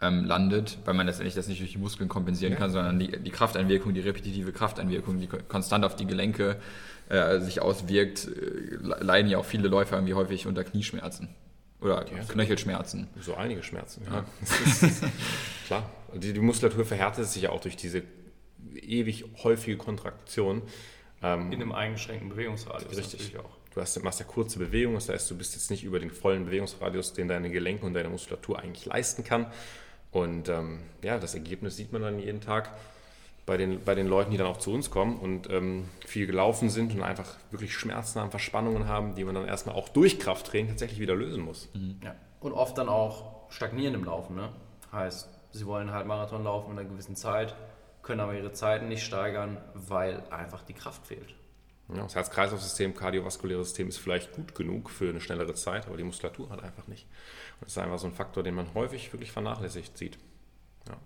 ähm, 0.00 0.24
landet, 0.24 0.78
weil 0.84 0.94
man 0.94 1.06
letztendlich 1.06 1.34
das 1.34 1.46
nicht 1.46 1.60
durch 1.60 1.72
die 1.72 1.78
Muskeln 1.78 2.08
kompensieren 2.08 2.54
ja. 2.54 2.58
kann, 2.58 2.70
sondern 2.70 2.98
die, 2.98 3.22
die 3.22 3.30
Krafteinwirkung, 3.30 3.94
die 3.94 4.00
repetitive 4.00 4.52
Krafteinwirkung, 4.52 5.18
die 5.18 5.26
konstant 5.26 5.84
auf 5.84 5.94
die 5.94 6.06
Gelenke 6.06 6.56
äh, 7.08 7.38
sich 7.40 7.60
auswirkt, 7.60 8.26
äh, 8.26 8.76
leiden 8.80 9.30
ja 9.30 9.38
auch 9.38 9.44
viele 9.44 9.68
Läufer 9.68 9.96
irgendwie 9.96 10.14
häufig 10.14 10.46
unter 10.46 10.64
Knieschmerzen 10.64 11.28
oder 11.80 12.06
ja, 12.10 12.24
Knöchelschmerzen. 12.24 13.08
So 13.20 13.34
einige 13.34 13.62
Schmerzen, 13.62 14.02
ja. 14.06 14.18
ja. 14.18 14.24
klar, 15.66 15.90
die, 16.14 16.32
die 16.32 16.40
Muskulatur 16.40 16.84
verhärtet 16.84 17.26
sich 17.26 17.42
ja 17.42 17.50
auch 17.50 17.60
durch 17.60 17.76
diese 17.76 18.02
ewig 18.74 19.24
häufige 19.42 19.76
Kontraktion. 19.76 20.62
Ähm, 21.22 21.52
In 21.52 21.60
einem 21.60 21.72
eingeschränkten 21.72 22.30
Bewegungsradius 22.30 22.96
richtig. 22.96 23.38
auch. 23.38 23.50
Du 23.74 23.80
hast, 23.80 24.02
machst 24.02 24.18
ja 24.18 24.26
kurze 24.26 24.58
Bewegungen, 24.58 24.96
das 24.96 25.08
heißt, 25.08 25.30
du 25.30 25.38
bist 25.38 25.54
jetzt 25.54 25.70
nicht 25.70 25.84
über 25.84 26.00
den 26.00 26.10
vollen 26.10 26.46
Bewegungsradius, 26.46 27.12
den 27.12 27.28
deine 27.28 27.50
Gelenke 27.50 27.86
und 27.86 27.94
deine 27.94 28.08
Muskulatur 28.08 28.58
eigentlich 28.58 28.84
leisten 28.86 29.22
kann. 29.22 29.46
Und 30.10 30.48
ähm, 30.48 30.80
ja, 31.02 31.18
das 31.18 31.34
Ergebnis 31.34 31.76
sieht 31.76 31.92
man 31.92 32.02
dann 32.02 32.18
jeden 32.18 32.40
Tag 32.40 32.70
bei 33.46 33.56
den, 33.56 33.82
bei 33.84 33.94
den 33.94 34.06
Leuten, 34.06 34.32
die 34.32 34.36
dann 34.36 34.46
auch 34.46 34.58
zu 34.58 34.72
uns 34.72 34.90
kommen 34.90 35.18
und 35.18 35.48
ähm, 35.50 35.88
viel 36.04 36.26
gelaufen 36.26 36.68
sind 36.68 36.94
und 36.94 37.02
einfach 37.02 37.36
wirklich 37.50 37.74
Schmerzen 37.74 38.20
haben, 38.20 38.30
Verspannungen 38.30 38.88
haben, 38.88 39.14
die 39.14 39.24
man 39.24 39.34
dann 39.34 39.46
erstmal 39.46 39.76
auch 39.76 39.88
durch 39.88 40.18
Krafttraining 40.18 40.68
tatsächlich 40.68 41.00
wieder 41.00 41.14
lösen 41.14 41.42
muss. 41.42 41.68
Mhm. 41.74 42.00
Ja. 42.02 42.14
Und 42.40 42.52
oft 42.52 42.76
dann 42.76 42.88
auch 42.88 43.50
stagnieren 43.50 43.94
im 43.94 44.04
Laufen. 44.04 44.34
Ne? 44.36 44.50
Heißt, 44.92 45.28
sie 45.52 45.66
wollen 45.66 45.92
halt 45.92 46.06
Marathon 46.06 46.44
laufen 46.44 46.72
in 46.72 46.78
einer 46.78 46.88
gewissen 46.88 47.16
Zeit, 47.16 47.54
können 48.10 48.20
aber 48.22 48.34
ihre 48.34 48.50
Zeiten 48.50 48.88
nicht 48.88 49.04
steigern, 49.04 49.56
weil 49.74 50.24
einfach 50.30 50.64
die 50.64 50.72
Kraft 50.72 51.06
fehlt. 51.06 51.32
Ja, 51.94 52.02
das 52.02 52.16
Herz-Kreislauf-System, 52.16 52.96
kardiovaskuläre 52.96 53.62
System 53.62 53.86
ist 53.86 53.98
vielleicht 53.98 54.32
gut 54.32 54.56
genug 54.56 54.90
für 54.90 55.10
eine 55.10 55.20
schnellere 55.20 55.54
Zeit, 55.54 55.86
aber 55.86 55.96
die 55.96 56.02
Muskulatur 56.02 56.50
hat 56.50 56.60
einfach 56.64 56.88
nicht. 56.88 57.06
Und 57.60 57.66
das 57.66 57.72
ist 57.72 57.78
einfach 57.78 58.00
so 58.00 58.08
ein 58.08 58.12
Faktor, 58.12 58.42
den 58.42 58.54
man 58.54 58.74
häufig 58.74 59.12
wirklich 59.12 59.30
vernachlässigt 59.30 59.96
sieht. 59.96 60.18
Ja. 60.88 60.96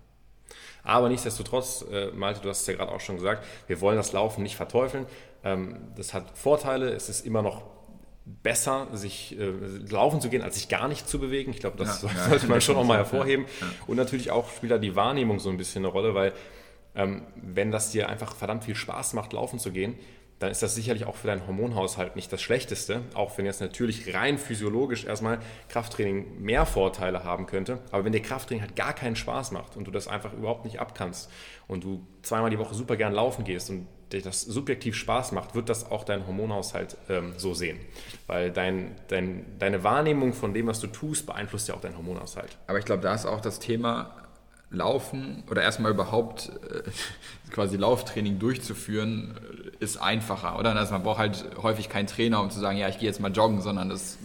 Aber 0.83 1.11
nichtsdestotrotz, 1.11 1.85
äh, 1.91 2.11
Malte, 2.13 2.41
du 2.41 2.49
hast 2.49 2.63
es 2.63 2.67
ja 2.69 2.73
gerade 2.73 2.91
auch 2.91 3.01
schon 3.01 3.17
gesagt, 3.17 3.45
wir 3.67 3.83
wollen 3.83 3.99
das 3.99 4.13
Laufen 4.15 4.43
nicht 4.43 4.57
verteufeln. 4.57 5.05
Ähm, 5.43 5.93
das 5.97 6.15
hat 6.15 6.39
Vorteile, 6.39 6.89
es 6.89 7.11
ist 7.11 7.27
immer 7.27 7.43
noch 7.43 7.65
besser, 8.25 8.89
sich 8.95 9.39
äh, 9.39 9.53
laufen 9.91 10.23
zu 10.23 10.31
gehen, 10.31 10.41
als 10.41 10.55
sich 10.55 10.71
gar 10.71 10.89
nicht 10.89 11.07
zu 11.07 11.19
bewegen. 11.19 11.51
Ich 11.51 11.61
glaube, 11.61 11.77
das 11.77 12.01
ja, 12.01 12.09
sollte 12.31 12.47
man 12.47 12.63
schon 12.63 12.77
auch 12.77 12.85
mal 12.85 12.97
hervorheben. 12.97 13.45
Und 13.87 13.99
natürlich 13.99 14.31
auch 14.31 14.51
spielt 14.51 14.73
da 14.73 14.79
die 14.79 14.97
Wahrnehmung 14.97 15.39
so 15.39 15.51
ein 15.51 15.59
bisschen 15.59 15.85
eine 15.85 15.93
Rolle, 15.93 16.15
weil 16.15 16.33
wenn 16.95 17.71
das 17.71 17.91
dir 17.91 18.09
einfach 18.09 18.37
verdammt 18.37 18.65
viel 18.65 18.77
Spaß 18.77 19.15
macht, 19.15 19.33
laufen 19.33 19.59
zu 19.59 19.73
gehen, 19.73 19.99
dann 20.39 20.51
ist 20.51 20.63
das 20.63 20.75
sicherlich 20.75 21.05
auch 21.07 21.15
für 21.15 21.29
deinen 21.29 21.47
Hormonhaushalt 21.47 22.17
nicht 22.17 22.33
das 22.33 22.43
Schlechteste, 22.43 23.03
auch 23.15 23.39
wenn 23.39 23.47
jetzt 23.47 23.61
natürlich 23.61 24.15
rein 24.15 24.37
physiologisch 24.37 25.05
erstmal 25.05 25.39
Krafttraining 25.69 26.43
mehr 26.43 26.67
Vorteile 26.67 27.25
haben 27.25 27.47
könnte. 27.47 27.79
Aber 27.93 28.05
wenn 28.05 28.13
dir 28.13 28.21
Krafttraining 28.21 28.63
halt 28.63 28.77
gar 28.77 28.93
keinen 28.93 29.17
Spaß 29.17 29.53
macht 29.53 29.77
und 29.77 29.87
du 29.87 29.91
das 29.91 30.09
einfach 30.09 30.33
überhaupt 30.33 30.65
nicht 30.65 30.81
abkannst 30.81 31.31
und 31.69 31.85
du 31.85 32.07
zweimal 32.23 32.51
die 32.51 32.59
Woche 32.59 32.75
super 32.75 32.97
gern 32.97 33.13
laufen 33.13 33.45
gehst 33.45 33.71
und 33.71 33.87
dir 34.13 34.23
das 34.23 34.43
subjektiv 34.43 34.97
Spaß 34.97 35.33
macht, 35.33 35.55
wird 35.55 35.69
das 35.69 35.91
auch 35.91 36.05
dein 36.05 36.27
Hormonhaushalt 36.27 36.97
ähm, 37.09 37.35
so 37.37 37.55
sehen. 37.55 37.79
Weil 38.27 38.51
dein, 38.51 38.97
dein, 39.09 39.45
deine 39.59 39.85
Wahrnehmung 39.85 40.33
von 40.33 40.53
dem, 40.53 40.67
was 40.67 40.81
du 40.81 40.89
tust, 40.89 41.27
beeinflusst 41.27 41.69
ja 41.69 41.75
auch 41.75 41.81
deinen 41.81 41.97
Hormonhaushalt. 41.97 42.59
Aber 42.67 42.79
ich 42.79 42.85
glaube, 42.85 43.03
da 43.03 43.15
ist 43.15 43.25
auch 43.25 43.41
das 43.41 43.61
Thema, 43.61 44.24
Laufen 44.75 45.43
oder 45.51 45.63
erstmal 45.63 45.93
überhaupt 45.93 46.51
äh, 46.71 46.83
quasi 47.51 47.77
Lauftraining 47.77 48.39
durchzuführen, 48.39 49.35
ist 49.81 49.97
einfacher, 49.97 50.59
oder? 50.59 50.75
Also 50.75 50.93
man 50.93 51.03
braucht 51.03 51.19
halt 51.19 51.45
häufig 51.63 51.89
keinen 51.89 52.07
Trainer, 52.07 52.41
um 52.41 52.51
zu 52.51 52.61
sagen, 52.61 52.79
ja, 52.79 52.89
ich 52.89 52.99
gehe 52.99 53.09
jetzt 53.09 53.21
mal 53.21 53.33
joggen, 53.33 53.61
sondern 53.61 53.89
das 53.89 54.19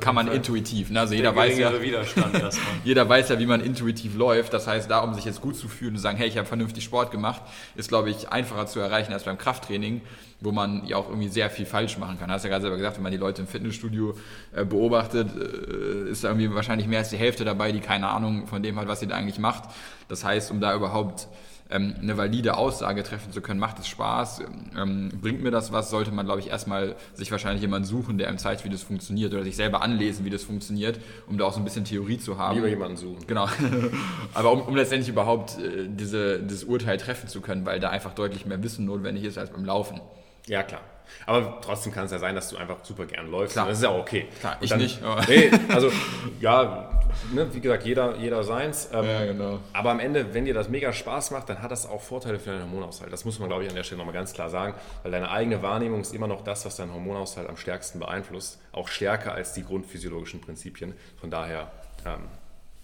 kann 0.00 0.14
man 0.14 0.28
intuitiv. 0.28 0.90
Ne? 0.90 1.00
Also 1.00 1.14
jeder 1.14 1.34
weiß, 1.34 1.58
ja, 1.58 1.72
jeder 2.84 3.08
weiß 3.08 3.28
ja, 3.28 3.38
wie 3.38 3.46
man 3.46 3.60
intuitiv 3.60 4.16
läuft. 4.16 4.52
Das 4.52 4.66
heißt, 4.66 4.90
da 4.90 5.00
um 5.00 5.14
sich 5.14 5.24
jetzt 5.24 5.40
gut 5.40 5.56
zu 5.56 5.68
fühlen 5.68 5.94
und 5.94 6.00
sagen, 6.00 6.16
hey, 6.18 6.28
ich 6.28 6.36
habe 6.36 6.46
vernünftig 6.46 6.84
Sport 6.84 7.10
gemacht, 7.10 7.42
ist, 7.74 7.88
glaube 7.88 8.10
ich, 8.10 8.28
einfacher 8.30 8.66
zu 8.66 8.80
erreichen 8.80 9.12
als 9.12 9.24
beim 9.24 9.38
Krafttraining, 9.38 10.02
wo 10.40 10.52
man 10.52 10.86
ja 10.86 10.96
auch 10.96 11.08
irgendwie 11.08 11.28
sehr 11.28 11.50
viel 11.50 11.66
falsch 11.66 11.98
machen 11.98 12.18
kann. 12.18 12.28
Du 12.28 12.34
hast 12.34 12.44
ja 12.44 12.50
gerade 12.50 12.62
selber 12.62 12.76
gesagt, 12.76 12.96
wenn 12.96 13.02
man 13.02 13.12
die 13.12 13.18
Leute 13.18 13.42
im 13.42 13.48
Fitnessstudio 13.48 14.14
äh, 14.54 14.64
beobachtet, 14.64 15.28
äh, 15.36 16.10
ist 16.10 16.24
da 16.24 16.28
irgendwie 16.28 16.54
wahrscheinlich 16.54 16.86
mehr 16.86 17.00
als 17.00 17.10
die 17.10 17.16
Hälfte 17.16 17.44
dabei, 17.44 17.72
die 17.72 17.80
keine 17.80 18.08
Ahnung 18.08 18.46
von 18.46 18.62
dem 18.62 18.78
hat, 18.78 18.88
was 18.88 19.00
sie 19.00 19.06
da 19.06 19.16
eigentlich 19.16 19.38
macht. 19.38 19.64
Das 20.08 20.24
heißt, 20.24 20.50
um 20.50 20.60
da 20.60 20.74
überhaupt 20.74 21.28
ähm, 21.70 21.94
eine 22.00 22.16
valide 22.16 22.56
Aussage 22.56 23.02
treffen 23.02 23.32
zu 23.32 23.40
können, 23.40 23.58
macht 23.58 23.78
es 23.78 23.88
Spaß, 23.88 24.42
ähm, 24.76 25.10
bringt 25.20 25.42
mir 25.42 25.50
das 25.50 25.72
was, 25.72 25.90
sollte 25.90 26.12
man, 26.12 26.26
glaube 26.26 26.40
ich, 26.40 26.48
erstmal 26.48 26.94
sich 27.14 27.30
wahrscheinlich 27.30 27.62
jemanden 27.62 27.86
suchen, 27.86 28.18
der 28.18 28.28
einem 28.28 28.38
zeigt, 28.38 28.64
wie 28.64 28.68
das 28.68 28.82
funktioniert 28.82 29.32
oder 29.32 29.44
sich 29.44 29.56
selber 29.56 29.82
anlesen, 29.82 30.24
wie 30.24 30.30
das 30.30 30.44
funktioniert, 30.44 30.98
um 31.26 31.38
da 31.38 31.46
auch 31.46 31.52
so 31.52 31.60
ein 31.60 31.64
bisschen 31.64 31.84
Theorie 31.84 32.18
zu 32.18 32.38
haben. 32.38 32.56
Lieber 32.56 32.68
jemanden 32.68 32.96
suchen. 32.96 33.26
Genau. 33.26 33.48
Aber 34.34 34.52
um, 34.52 34.62
um 34.62 34.76
letztendlich 34.76 35.08
überhaupt 35.08 35.58
äh, 35.58 35.88
diese, 35.88 36.40
dieses 36.40 36.64
Urteil 36.64 36.98
treffen 36.98 37.28
zu 37.28 37.40
können, 37.40 37.64
weil 37.64 37.80
da 37.80 37.90
einfach 37.90 38.14
deutlich 38.14 38.46
mehr 38.46 38.62
Wissen 38.62 38.84
notwendig 38.84 39.24
ist 39.24 39.38
als 39.38 39.50
beim 39.50 39.64
Laufen. 39.64 40.00
Ja, 40.46 40.62
klar. 40.62 40.82
Aber 41.26 41.60
trotzdem 41.62 41.92
kann 41.92 42.06
es 42.06 42.12
ja 42.12 42.18
sein, 42.18 42.34
dass 42.34 42.48
du 42.48 42.56
einfach 42.56 42.76
super 42.82 43.06
gern 43.06 43.30
läufst. 43.30 43.54
Klar. 43.54 43.68
Das 43.68 43.78
ist 43.78 43.84
ja 43.84 43.90
auch 43.90 44.00
okay. 44.00 44.26
Klar, 44.40 44.56
ich 44.60 44.70
dann, 44.70 44.78
nicht. 44.78 45.00
Nee, 45.28 45.50
also 45.68 45.90
ja, 46.40 46.90
ne, 47.32 47.52
wie 47.52 47.60
gesagt, 47.60 47.84
jeder, 47.84 48.16
jeder 48.16 48.42
seins. 48.44 48.88
Ähm, 48.92 49.04
ja, 49.04 49.24
genau. 49.26 49.60
Aber 49.72 49.90
am 49.90 50.00
Ende, 50.00 50.34
wenn 50.34 50.44
dir 50.44 50.54
das 50.54 50.68
mega 50.68 50.92
Spaß 50.92 51.30
macht, 51.30 51.48
dann 51.48 51.62
hat 51.62 51.70
das 51.70 51.86
auch 51.86 52.00
Vorteile 52.00 52.38
für 52.38 52.50
deinen 52.50 52.62
Hormonaushalt. 52.62 53.12
Das 53.12 53.24
muss 53.24 53.38
man, 53.38 53.48
glaube 53.48 53.64
ich, 53.64 53.70
an 53.70 53.76
der 53.76 53.84
Stelle 53.84 53.98
nochmal 53.98 54.14
ganz 54.14 54.32
klar 54.32 54.50
sagen, 54.50 54.74
weil 55.02 55.12
deine 55.12 55.30
eigene 55.30 55.62
Wahrnehmung 55.62 56.00
ist 56.00 56.14
immer 56.14 56.26
noch 56.26 56.42
das, 56.42 56.64
was 56.64 56.76
deinen 56.76 56.92
Hormonaushalt 56.92 57.48
am 57.48 57.56
stärksten 57.56 57.98
beeinflusst. 57.98 58.60
Auch 58.72 58.88
stärker 58.88 59.32
als 59.32 59.52
die 59.52 59.64
grundphysiologischen 59.64 60.40
Prinzipien. 60.40 60.94
Von 61.20 61.30
daher 61.30 61.70
ähm, 62.06 62.28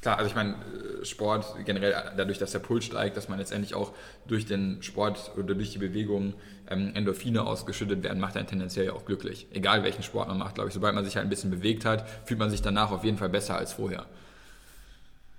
Klar, 0.01 0.17
also 0.17 0.31
ich 0.31 0.35
meine, 0.35 0.55
äh, 0.55 1.05
Sport 1.05 1.45
generell 1.67 1.95
dadurch, 2.17 2.39
dass 2.39 2.53
der 2.53 2.59
Puls 2.61 2.87
steigt, 2.87 3.19
dass 3.19 3.29
man 3.29 3.39
letztendlich 3.39 3.75
auch 3.75 3.93
durch 4.27 4.47
den 4.47 4.83
Sport 4.83 5.33
oder 5.37 5.55
durch 5.55 5.73
die 5.73 5.79
Bewegung 5.79 6.35
ähm, 6.71 6.93
Endorphine 6.95 7.45
ausgeschüttet 7.45 8.03
werden, 8.03 8.19
macht 8.19 8.37
einen 8.37 8.47
tendenziell 8.47 8.87
ja 8.87 8.93
auch 8.95 9.05
glücklich. 9.05 9.47
Egal 9.53 9.83
welchen 9.83 10.03
Sport 10.03 10.29
man 10.29 10.39
macht, 10.39 10.55
glaube 10.55 10.69
ich. 10.69 10.75
Sobald 10.75 10.95
man 10.95 11.05
sich 11.05 11.17
halt 11.17 11.27
ein 11.27 11.31
bisschen 11.31 11.51
bewegt 11.51 11.85
hat, 11.85 12.09
fühlt 12.25 12.41
man 12.41 12.49
sich 12.49 12.63
danach 12.63 12.93
auf 12.93 13.05
jeden 13.05 13.19
Fall 13.19 13.29
besser 13.29 13.57
als 13.57 13.75
vorher. 13.75 14.07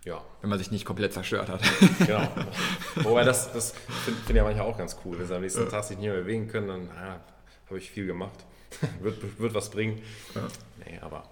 Ja. 0.03 0.23
Wenn 0.41 0.49
man 0.49 0.57
sich 0.57 0.71
nicht 0.71 0.85
komplett 0.85 1.13
zerstört 1.13 1.49
hat. 1.49 1.61
Genau. 1.99 2.27
Wobei 2.95 3.23
das, 3.23 3.53
das 3.53 3.73
finde 4.03 4.19
find 4.21 4.29
ich 4.31 4.35
ja 4.35 4.43
manchmal 4.43 4.65
auch 4.65 4.77
ganz 4.77 4.97
cool. 5.05 5.19
Wenn 5.19 5.27
sie 5.27 5.35
am 5.35 5.41
nächsten 5.41 5.69
Tag 5.69 5.83
sich 5.83 5.97
nicht 5.97 6.07
mehr 6.07 6.19
bewegen 6.19 6.47
können, 6.47 6.67
dann 6.67 6.89
ah, 6.91 7.19
habe 7.67 7.77
ich 7.77 7.91
viel 7.91 8.07
gemacht. 8.07 8.45
wird, 9.01 9.39
wird 9.39 9.53
was 9.53 9.69
bringen. 9.69 10.01
Ja. 10.33 10.47
Nee, 10.85 10.99
aber 11.01 11.23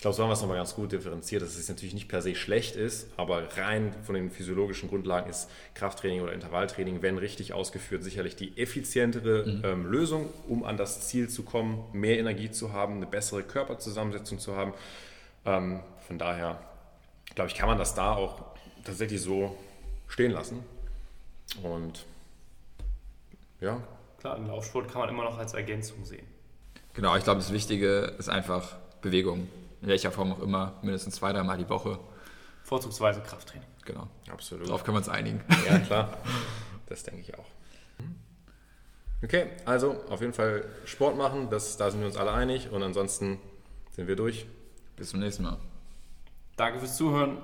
ich 0.00 0.02
glaube, 0.02 0.16
so 0.16 0.22
haben 0.22 0.30
wir 0.30 0.32
es 0.32 0.40
nochmal 0.40 0.56
ganz 0.56 0.74
gut 0.74 0.92
differenziert, 0.92 1.42
dass 1.42 1.56
es 1.56 1.68
natürlich 1.68 1.92
nicht 1.92 2.08
per 2.08 2.22
se 2.22 2.34
schlecht 2.34 2.74
ist, 2.74 3.08
aber 3.18 3.46
rein 3.58 3.94
von 4.02 4.14
den 4.14 4.30
physiologischen 4.30 4.88
Grundlagen 4.88 5.28
ist 5.28 5.50
Krafttraining 5.74 6.22
oder 6.22 6.32
Intervalltraining, 6.32 7.02
wenn 7.02 7.18
richtig 7.18 7.52
ausgeführt, 7.52 8.02
sicherlich 8.02 8.34
die 8.34 8.56
effizientere 8.56 9.46
mhm. 9.46 9.62
ähm, 9.62 9.86
Lösung, 9.86 10.30
um 10.48 10.64
an 10.64 10.78
das 10.78 11.06
Ziel 11.06 11.28
zu 11.28 11.42
kommen, 11.42 11.84
mehr 11.92 12.18
Energie 12.18 12.50
zu 12.50 12.72
haben, 12.72 12.96
eine 12.96 13.04
bessere 13.04 13.42
Körperzusammensetzung 13.42 14.38
zu 14.38 14.56
haben. 14.56 14.72
Ähm, 15.44 15.80
von 16.06 16.16
daher, 16.16 16.58
glaube 17.34 17.50
ich, 17.50 17.56
kann 17.56 17.68
man 17.68 17.78
das 17.78 17.94
da 17.94 18.14
auch 18.14 18.42
tatsächlich 18.84 19.20
so 19.20 19.56
stehen 20.08 20.32
lassen. 20.32 20.64
Und 21.62 22.04
ja. 23.60 23.80
Klar, 24.18 24.36
einen 24.36 24.48
Laufsport 24.48 24.90
kann 24.90 25.00
man 25.00 25.08
immer 25.08 25.24
noch 25.24 25.38
als 25.38 25.54
Ergänzung 25.54 26.04
sehen. 26.04 26.26
Genau, 26.94 27.16
ich 27.16 27.24
glaube, 27.24 27.40
das 27.40 27.52
Wichtige 27.52 28.14
ist 28.18 28.28
einfach 28.28 28.76
Bewegung 29.00 29.48
in 29.80 29.88
welcher 29.88 30.12
Form 30.12 30.32
auch 30.32 30.40
immer, 30.40 30.74
mindestens 30.82 31.14
zwei, 31.16 31.32
dreimal 31.32 31.56
die 31.56 31.68
Woche. 31.68 31.98
Vorzugsweise 32.64 33.20
Krafttraining. 33.20 33.66
Genau. 33.84 34.06
Absolut. 34.30 34.68
Darauf 34.68 34.84
können 34.84 34.96
wir 34.96 34.98
uns 34.98 35.08
einigen. 35.08 35.42
Ja, 35.68 35.78
klar. 35.78 36.18
Das 36.86 37.02
denke 37.02 37.20
ich 37.20 37.38
auch. 37.38 37.46
Okay, 39.22 39.46
also 39.66 40.02
auf 40.08 40.20
jeden 40.20 40.32
Fall 40.32 40.64
Sport 40.86 41.16
machen, 41.16 41.50
das, 41.50 41.76
da 41.76 41.90
sind 41.90 42.00
wir 42.00 42.06
uns 42.06 42.16
alle 42.16 42.32
einig 42.32 42.70
und 42.70 42.82
ansonsten 42.82 43.38
sind 43.90 44.08
wir 44.08 44.16
durch. 44.16 44.46
Bis 44.96 45.10
zum 45.10 45.20
nächsten 45.20 45.42
Mal. 45.42 45.58
Danke 46.60 46.78
fürs 46.78 46.98
Zuhören. 46.98 47.38